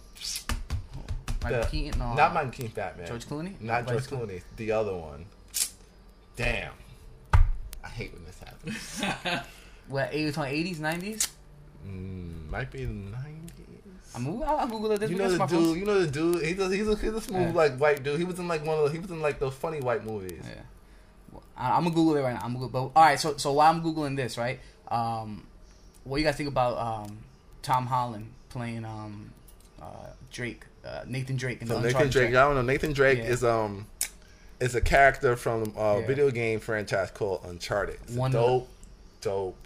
[1.41, 4.71] Michael the- Keaton, no, not Michael Keaton Batman, George Clooney, not George Nobody's- Clooney, the
[4.73, 5.25] other one.
[6.35, 6.73] Damn,
[7.85, 9.45] I hate when this happens.
[9.87, 11.27] What, 80s, 80s, 90s?
[11.87, 13.51] mm, might be the nineties.
[14.15, 14.99] I'm Google, I'll Google it.
[15.01, 15.77] This You know the dude.
[15.77, 16.43] You know the dude.
[16.43, 17.53] He's a he's a, he's a smooth Yeah.
[17.53, 18.17] like white dude.
[18.17, 20.41] He was in like one of the, he was in like those funny white movies.
[20.43, 20.61] Yeah.
[21.31, 22.41] Well, I- I'm gonna Google it right now.
[22.43, 22.69] I'm gonna.
[22.69, 24.59] But all right, so so while I'm googling this, right?
[24.87, 25.45] Um,
[26.03, 27.19] what do you guys think about um,
[27.61, 29.31] Tom Holland playing um,
[29.81, 29.85] uh,
[30.31, 32.29] Drake, uh, Nathan Drake in So the Nathan Uncharted Drake.
[32.35, 32.61] I don't know.
[32.63, 33.25] Nathan Drake Yeah.
[33.25, 33.85] is um
[34.59, 36.07] is a character from a Yeah.
[36.07, 37.99] video game franchise called Uncharted.
[38.03, 38.69] It's One a of the- dope,
[39.21, 39.57] dope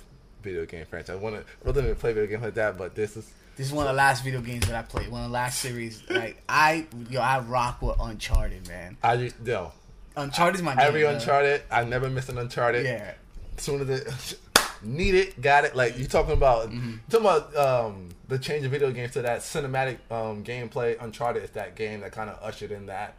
[0.43, 1.17] video game franchise.
[1.19, 3.85] One of, really didn't play video games like that, but this is This is one
[3.87, 5.09] of the last video games that I played.
[5.09, 6.01] One of the last series.
[6.09, 8.95] Like I, yo, I rock with Uncharted, man.
[9.03, 9.73] I ju- yo
[10.15, 11.15] Uncharted's my every game.
[11.15, 11.61] Uncharted.
[11.69, 12.85] I never miss an Uncharted.
[12.85, 13.13] Yeah,
[13.57, 14.37] soon as it
[14.81, 15.75] need it, got it.
[15.75, 16.95] Like you talking about Mm-hmm.
[17.09, 20.95] talking about um the change of video games to that cinematic um gameplay.
[21.03, 23.15] Uncharted is that game that kind of ushered in that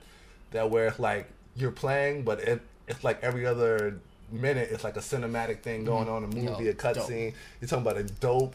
[0.53, 1.29] that where it's like
[1.61, 3.99] you're playing, but it it's like every other
[4.33, 6.65] minute it's like a cinematic thing going on, a movie, Mm-hmm.
[6.65, 7.35] Yo, a cutscene.
[7.61, 8.55] You're talking about a dope,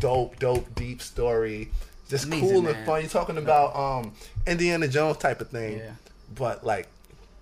[0.00, 1.70] dope, dope, deep story.
[2.08, 2.86] Just Amazing, cool and man.
[2.86, 3.00] fun.
[3.00, 4.12] You're talking about um
[4.46, 5.90] Indiana Jones type of thing, Yeah.
[6.34, 6.88] but like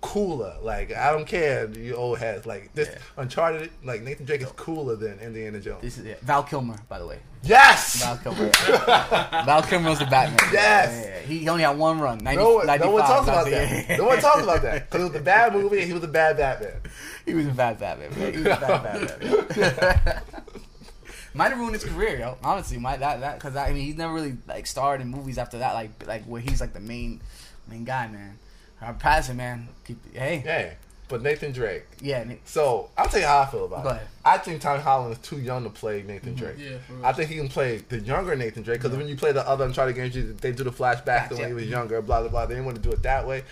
[0.05, 0.55] cooler.
[0.61, 2.45] Like I don't care you old heads.
[2.45, 2.97] Like this Yeah.
[3.17, 5.81] Uncharted, like Nathan Drake is cooler than Indiana Jones.
[5.81, 6.19] this is it.
[6.21, 7.19] Val Kilmer, by the way.
[7.43, 8.03] yes.
[8.03, 8.49] Val Kilmer.
[9.45, 10.37] Val Kilmer was the Batman.
[10.53, 11.05] Yes.
[11.05, 12.19] Yeah, he only had one run.
[12.19, 13.97] 90, no one, no one talks about that.
[13.97, 16.07] No one talks about that because it was a bad movie and he was a
[16.07, 16.79] bad Batman.
[17.25, 18.11] He was a bad Batman.
[18.19, 18.31] Man.
[18.33, 20.21] He was a bad Batman.
[21.33, 22.37] might have ruined his career, yo.
[22.43, 25.57] Honestly, might that that because I mean he's never really like starred in movies after
[25.59, 27.21] that, like like where he's like the main
[27.67, 28.37] main guy, man.
[28.81, 29.67] Robert Pattinson, man.
[29.85, 30.59] Keep, hey, yeah.
[30.59, 30.73] Yeah,
[31.07, 31.85] but Nathan Drake.
[32.01, 32.41] Nick.
[32.45, 33.93] So I'll tell you how I feel about Go it.
[33.93, 34.07] ahead.
[34.23, 36.45] I think Tom Holland is too young to play Nathan mm-hmm.
[36.45, 36.55] Drake.
[36.59, 36.77] Yeah.
[37.03, 39.65] I think he can play the younger Nathan Drake because when you play the other
[39.65, 42.45] Uncharted games, you, they do the flashback to when he was younger, blah blah blah.
[42.45, 43.43] They didn't want to do it that way.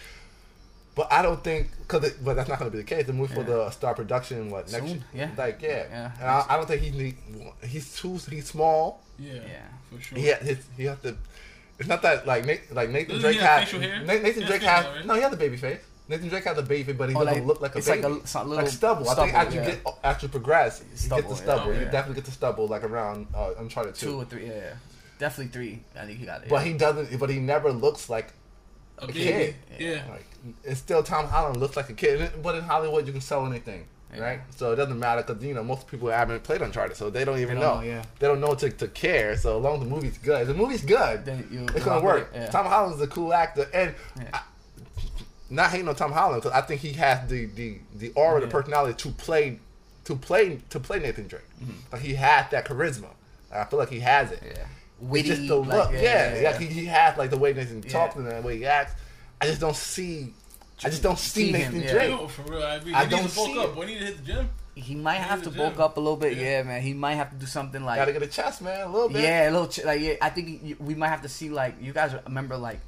[0.95, 3.07] But I don't think because, but that's not going to be the case.
[3.07, 4.85] The movie for the Star Production, what next?
[4.85, 5.29] Soon, yeah.
[5.37, 6.11] like yeah, Yeah.
[6.19, 7.15] And I, I don't think he's need,
[7.63, 9.01] he's too he's small.
[9.17, 9.41] yeah, Yeah.
[9.91, 10.17] for sure.
[10.19, 11.17] He had he has to.
[11.83, 14.03] It's not that like Nate, like Nathan Drake he have has hair?
[14.05, 15.05] Nathan He Drake facial has right?
[15.05, 15.79] no he has the baby face.
[16.09, 18.01] Nathan Drake has the baby, but he Oh, doesn't like- look like a it's baby.
[18.07, 19.09] like a- some little stubble.
[19.09, 19.67] I think stubble, as you yeah.
[19.67, 21.71] get as you progress, you get the stubble.
[21.71, 21.91] Oh, You yeah.
[21.91, 24.21] definitely get the stubble like around uh, Uncharted two two.
[24.21, 24.47] or three.
[24.47, 24.73] Yeah, yeah.
[25.19, 25.83] definitely three.
[25.99, 26.49] I think he got it.
[26.49, 27.19] But he doesn't.
[27.19, 28.33] But he never looks like
[28.99, 29.19] A a baby.
[29.19, 29.55] kid.
[29.79, 30.01] Yeah.
[30.09, 30.25] Like
[30.65, 33.85] it's still Tom Holland looks like a kid, but in Hollywood you can sell anything,
[34.15, 34.23] Yeah.
[34.23, 34.39] right?
[34.55, 37.39] So it doesn't matter because you know most people haven't played Uncharted, so they don't
[37.39, 37.81] even don't know.
[37.81, 38.03] know, yeah.
[38.19, 39.35] They don't know to, to care.
[39.37, 42.03] So as long as the movie's good, if the movie's good, Then you- it's gonna
[42.03, 42.29] work.
[42.33, 42.45] it, yeah.
[42.49, 43.93] Tom Holland's a cool actor, and.
[44.33, 44.41] I,
[45.49, 48.47] not hating on Tom Holland because I think he has the the the aura, the
[48.47, 49.59] personality to play
[50.05, 51.43] to play to play Nathan Drake.
[51.91, 53.09] Like he has that charisma.
[53.53, 54.39] I feel like he has it.
[54.39, 54.47] Mm-hmm.
[54.47, 54.53] yeah.
[54.53, 56.57] It's Witty, just the like, look, yeah, yeah, yeah, yeah.
[56.57, 58.93] He, he has like the way Nathan talks and the way he acts.
[59.41, 60.33] I just don't see.
[60.83, 61.91] I just don't see, See him, Nathan yeah.
[61.93, 62.09] Drake.
[62.09, 62.93] Yo, for real, I agree.
[62.93, 63.69] I He don't to bulk see up.
[63.69, 63.75] it.
[63.75, 64.49] Boy, need to hit the gym.
[64.75, 66.35] He might He have to bulk up a little bit.
[66.35, 66.43] Yeah.
[66.43, 66.81] Yeah, man.
[66.81, 69.21] He might have to do something like Gotta get a chest, man, a little bit.
[69.21, 70.13] Yeah, a little ch- like yeah.
[70.21, 72.79] I think we might have to see like you guys remember like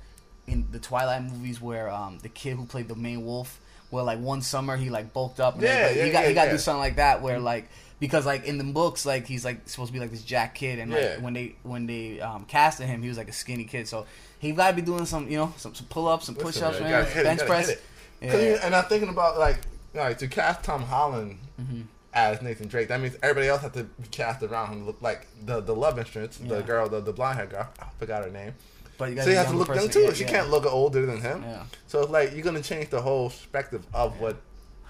[0.48, 3.62] in the Twilight movies where um the kid who played the main wolf,
[3.92, 5.54] where like one summer he like bulked up.
[5.56, 7.40] And Yeah, everybody- yeah, he got yeah, he got to do something like that where
[7.40, 7.70] like
[8.00, 10.80] because like in the books like he's like supposed to be like this jack kid
[10.80, 11.18] and like Yeah.
[11.20, 14.06] when they when they um casted him he was like a skinny kid so
[14.40, 16.80] he got to be doing some you know some, some pull ups some push ups
[16.80, 17.70] man, man, you it, bench press.
[17.70, 17.82] it.
[18.22, 18.50] 'Cause Yeah.
[18.50, 19.60] you- and I'm thinking about like,
[19.94, 21.82] like to cast Tom Holland Mm-hmm.
[22.14, 22.90] as Nathan Drake.
[22.90, 24.86] That means everybody else has to be cast around him.
[24.86, 27.68] Look like the the love interest, the girl, the, the blonde hair girl.
[27.80, 28.54] I forgot her name.
[28.98, 30.14] But you So he has to look young too.
[30.14, 31.44] she can't look older than him.
[31.44, 31.64] Yeah.
[31.88, 34.36] So it's like you're gonna change the whole perspective of what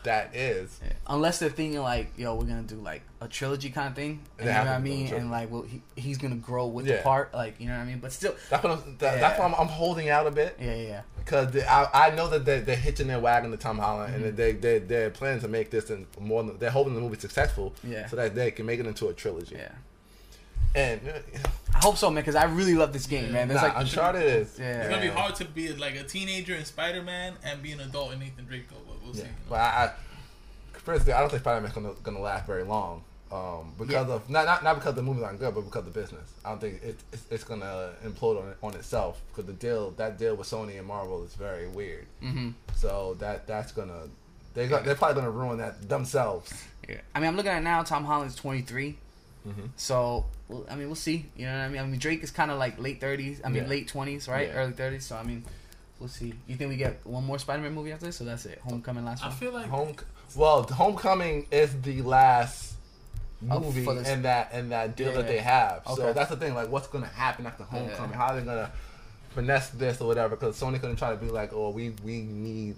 [0.06, 0.80] that is.
[1.08, 4.48] Unless they're thinking like, yo, we're gonna do like a trilogy kind of thing, and
[4.48, 6.66] you know what I to do a mean, and like, well, he, he's gonna grow
[6.68, 6.98] with Yeah.
[6.98, 8.00] the part, like, you know what I mean.
[8.00, 9.20] But still, That's what I'm, that, Yeah.
[9.22, 10.58] that's why I'm, I'm holding out a bit.
[10.60, 14.14] yeah, yeah, Because I, I know that they're, they're hitching their wagon to Tom Holland,
[14.16, 14.24] Mm-hmm.
[14.26, 16.44] and they they they're planning to make this and more.
[16.44, 18.08] than- They're hoping the movie's successful, Yeah.
[18.08, 19.56] so that they can make it into a trilogy.
[19.58, 19.70] yeah.
[20.76, 21.14] And uh,
[21.74, 23.48] I hope so, man, because I really love this game, man.
[23.48, 26.54] There's nah, like, Uncharted is yeah, It's gonna be hard to be like a teenager
[26.54, 28.76] in Spider Man and be an adult in Nathan Drake though.
[29.06, 29.36] But we'll Yeah, see.
[29.50, 33.04] but I, I personally, I don't think Spider Man's gonna gonna last very long.
[33.32, 34.14] Um, because Yeah.
[34.16, 36.32] of not, not not because the movies aren't good, but because of the business.
[36.46, 40.18] I don't think it, it's, it's gonna implode on on itself because the deal that
[40.20, 42.06] deal with Sony and Marvel is very weird.
[42.22, 44.04] hmm So that that's gonna
[44.54, 46.54] they got, they're probably gonna ruin that themselves.
[46.88, 47.02] yeah.
[47.14, 47.84] I mean, I'm looking at it now.
[47.84, 48.96] Tom Holland's 23,
[49.46, 49.70] Mhm.
[49.76, 51.26] so well, I mean, we'll see.
[51.36, 51.82] You know what I mean?
[51.82, 53.42] I mean, Drake is kind of like late 30s.
[53.44, 53.70] I mean, Yeah.
[53.70, 54.48] late 20s, right?
[54.48, 54.54] Yeah.
[54.54, 55.02] Early 30s.
[55.02, 55.44] So I mean,
[56.00, 56.34] we'll see.
[56.48, 58.18] You think we get one more Spider-Man movie after this?
[58.18, 58.60] So that's it.
[58.64, 59.38] Homecoming last I one.
[59.38, 59.96] feel like Home,
[60.36, 62.74] well, Homecoming is the last
[63.50, 65.42] Oh, movie for this- in that in that deal Yeah, that they yeah.
[65.42, 65.84] have.
[65.96, 66.14] So Okay.
[66.14, 66.56] that's the thing.
[66.56, 67.80] Like, what's gonna happen after Yeah.
[67.80, 68.14] Homecoming?
[68.18, 68.72] How are they gonna
[69.32, 70.36] finesse this or whatever?
[70.36, 72.76] Because Sony couldn't try to be like, oh, we we need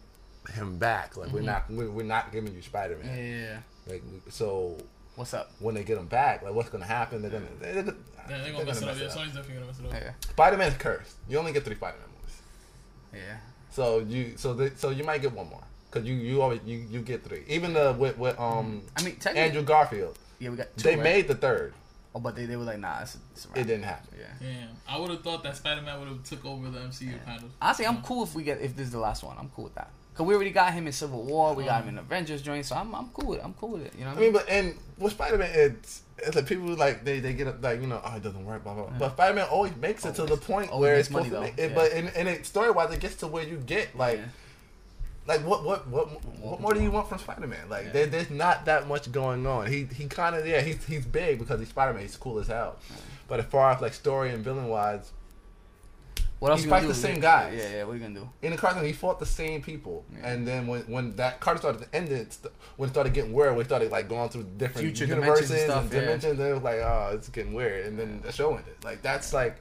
[0.53, 1.15] him back.
[1.15, 1.45] Like, we're Mhm.
[1.45, 3.17] not we're, we're not giving you Spider Man.
[3.17, 3.59] yeah, yeah.
[3.85, 4.77] Like, so
[5.15, 5.51] What's up?
[5.59, 7.21] when they get him back, like, what's gonna happen?
[7.21, 7.95] They're gonna they're, gonna-
[8.27, 8.97] they're, they're gonna mess it gonna up.
[8.97, 9.25] Yeah, mess it up.
[9.25, 9.93] Sony's definitely gonna mess it up.
[9.93, 11.15] Yeah, Spider Man's cursed.
[11.29, 12.16] You only get three Spider Man movies.
[13.13, 13.37] Yeah.
[13.71, 15.63] So you so they, so you might get one more.
[15.91, 17.43] Cause you you always you, you get three.
[17.47, 20.75] Even the with with um I mean, technically, Andrew Garfield, yeah, we got.
[20.75, 21.03] Two, they right?
[21.03, 21.73] made the third.
[22.13, 23.45] Oh, but they, they were like, nah, it's, it's.
[23.55, 24.17] It didn't happen.
[24.17, 24.25] Yeah.
[24.39, 27.43] Damn, I would have thought that Spider Man would have took over the MCU kind
[27.43, 27.51] of.
[27.61, 29.37] Honestly, I'm cool if we get if this is the last one.
[29.39, 29.89] I'm cool with that.
[30.17, 31.53] Cause we already got him in Civil War.
[31.53, 31.89] We got him uh-huh.
[31.89, 32.65] in Avengers joint.
[32.65, 33.45] So I'm I'm cool with it.
[33.45, 33.93] I'm cool with it.
[33.95, 37.05] You know what I mean, but and with Spider Man, it's it's like people like
[37.05, 38.85] they they get up like you know oh it doesn't work blah blah.
[38.87, 38.97] blah.
[38.97, 41.55] But Spider Man always makes it to the point Always where it's supposed money, to
[41.55, 41.63] though.
[41.63, 41.69] it.
[41.69, 41.75] Yeah.
[41.75, 44.25] But in, in it story wise, it gets to where you get like Yeah.
[45.27, 46.07] like what what what
[46.39, 47.69] what more do you want from Spider Man?
[47.69, 47.91] Like Yeah.
[47.91, 49.67] there, there's not that much going on.
[49.67, 52.01] He he kind of yeah he's he's big because he's Spider Man.
[52.01, 52.77] He's cool as hell.
[53.27, 55.11] But as far as like story and villain wise,
[56.39, 57.53] What else He you fights the same Yeah, guys.
[57.57, 57.83] Yeah, yeah.
[57.83, 58.29] What are you gonna do?
[58.43, 60.29] in the cartoon, he fought the same people, Yeah.
[60.29, 62.37] and then when when that cartoon started to end, it
[62.75, 65.71] when it started getting weird, it started like going through different Future universes dimensions and
[65.71, 65.99] stuff, and yeah.
[66.01, 68.75] dimensions, and it was like, oh, it's getting weird, and then the show ended.
[68.83, 69.57] Like that's like,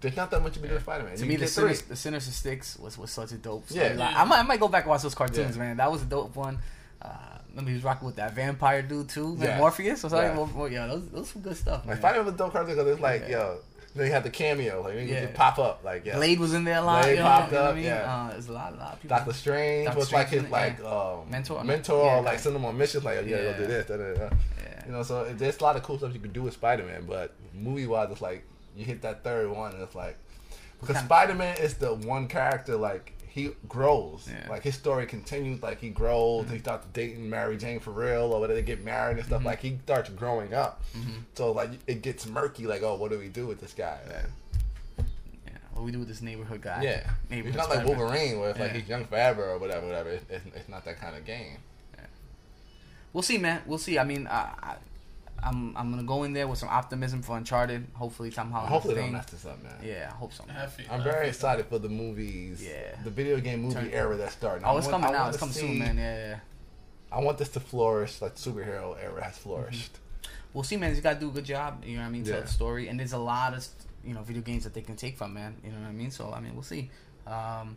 [0.00, 1.16] there's not that much you can do with Spider Man.
[1.16, 3.64] To me, the Sinister, the Sinister Six was, was such a dope.
[3.68, 3.90] Yeah.
[3.90, 3.98] storyline.
[3.98, 4.22] Yeah.
[4.22, 5.62] I might I might go back and watch those cartoons, Yeah.
[5.62, 5.76] man.
[5.76, 6.58] That was a dope one.
[7.00, 7.08] Uh,
[7.50, 9.46] remember he was rocking with that vampire dude too, man.
[9.46, 9.58] Yeah.
[9.60, 10.02] Morbius.
[10.02, 10.38] Like, Yeah.
[10.54, 11.80] well, yeah, those those some good stuff.
[11.86, 11.96] Like man.
[11.98, 13.28] Spider Man was a dope cartoon because it's like, Yeah.
[13.38, 13.58] yo,
[13.96, 15.26] then he had the cameo, like you Yeah.
[15.34, 16.16] pop up, like yeah.
[16.16, 17.02] Blade was in there a lot.
[17.02, 17.84] Blade you know, popped you know up, I mean?
[17.84, 18.14] yeah.
[18.26, 19.16] Uh, there's a lot, a lot of people.
[19.16, 21.64] Doctor Strange Doctor was like his like um, Mentor?
[21.64, 24.14] mentor, Yeah, or like send him on missions, like yeah, go do this, da, da,
[24.14, 24.20] da.
[24.62, 24.86] Yeah.
[24.86, 26.84] You know, so it- there's a lot of cool stuff you can do with Spider
[26.84, 28.44] Man, but movie wise, it's like
[28.76, 30.16] you hit that third one, and it's like
[30.80, 34.48] because Spider Man is the one character like he grows, Yeah.
[34.50, 38.40] like his story continues, like he grows, he starts dating Mary Jane for real, or
[38.40, 39.44] whether they get married and stuff.
[39.44, 41.22] Like he starts growing up, Mhm.
[41.34, 42.66] so like it gets murky.
[42.66, 43.98] Like, oh, what do we do with this guy?
[44.08, 44.22] Yeah.
[45.46, 45.52] Yeah.
[45.74, 46.82] What we do with this neighborhood guy?
[46.82, 47.86] Yeah, Neighborhood it's not like.
[47.86, 48.78] Wolverine where it's like Yeah.
[48.80, 50.10] he's young forever or whatever, whatever.
[50.10, 51.58] It's, it's, it's not that kind of game.
[53.12, 53.62] We'll see, man.
[53.66, 53.98] We'll see.
[53.98, 54.74] I mean, I, I,
[55.42, 57.86] I'm I'm gonna go in there with some optimism for Uncharted.
[57.94, 58.68] Hopefully, Tom Holland.
[58.72, 59.12] Hopefully they thing.
[59.12, 59.74] don't mess this up, man.
[59.84, 60.44] Yeah, I hope so.
[60.46, 60.68] Man.
[60.90, 62.64] I'm very excited for the movies.
[62.66, 62.96] Yeah.
[63.04, 64.64] The video game movie Turn- era that's starting.
[64.64, 65.28] Oh, I it's want- coming I out.
[65.28, 65.96] It's coming see- soon, man.
[65.98, 66.36] Yeah, yeah.
[67.12, 69.98] I want this to flourish like superhero era has flourished.
[70.52, 70.90] We'll see, man.
[70.90, 71.84] He's got to do a good job.
[71.84, 72.24] You know what I mean?
[72.24, 72.40] Tell Yeah.
[72.40, 73.66] the story, and there's a lot of
[74.04, 75.56] you know video games that they can take from, man.
[75.62, 76.10] You know what I mean?
[76.10, 76.90] So I mean, we'll see.
[77.26, 77.76] Um,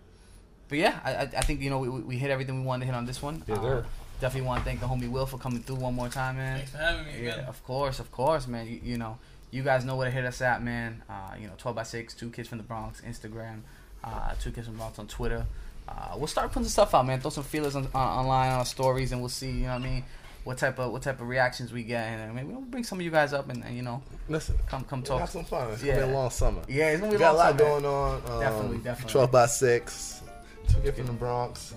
[0.70, 2.82] but yeah, I, I I think you know we, we we hit everything we wanted
[2.82, 3.43] to hit on this one.
[3.47, 3.86] Yes, Uh, sir.
[4.20, 6.57] Definitely want to thank the homie Will for coming through one more time, man.
[6.57, 7.45] Thanks for having me Yeah, again.
[7.45, 8.67] of course, of course, man.
[8.67, 9.17] You, you know,
[9.51, 11.01] you guys know where to hit us at, man.
[11.09, 13.61] Uh, you know, 12 by 6, Two Kids from the Bronx, Instagram,
[14.03, 15.45] uh, Two Kids from the Bronx on Twitter.
[15.88, 17.20] Uh, we'll start putting some stuff out, man.
[17.20, 19.76] Throw some feelers on, on, online on our stories, and we'll see, you know what
[19.76, 20.03] I mean,
[20.43, 22.05] what type of what type of reactions we get.
[22.07, 24.84] And maybe we'll bring some of you guys up and, and you know, Listen, come
[24.84, 25.20] come we'll talk.
[25.22, 25.72] have some fun.
[25.72, 25.95] It's Yeah.
[25.95, 26.61] gonna be a long summer.
[26.67, 28.15] Yeah, it's gonna be We a got a lot time, going on.
[28.32, 29.11] Um, Definitely, definitely.
[29.11, 30.22] 12 by 6,
[30.67, 31.74] Two Kids from the Bronx.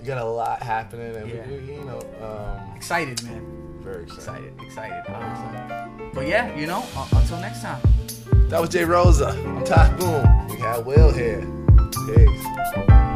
[0.00, 1.46] You got a lot happening, and Yeah.
[1.46, 3.42] we, we, you know, um, Excited, man.
[3.80, 4.52] very excited.
[4.60, 5.72] Excited, excited.
[5.72, 7.80] Um, but yeah, you know, uh, until next time.
[8.48, 9.28] That was Jay Rosa.
[9.28, 10.48] I'm Tosh Boom.
[10.48, 11.40] We got Will here.
[12.06, 13.13] Peace.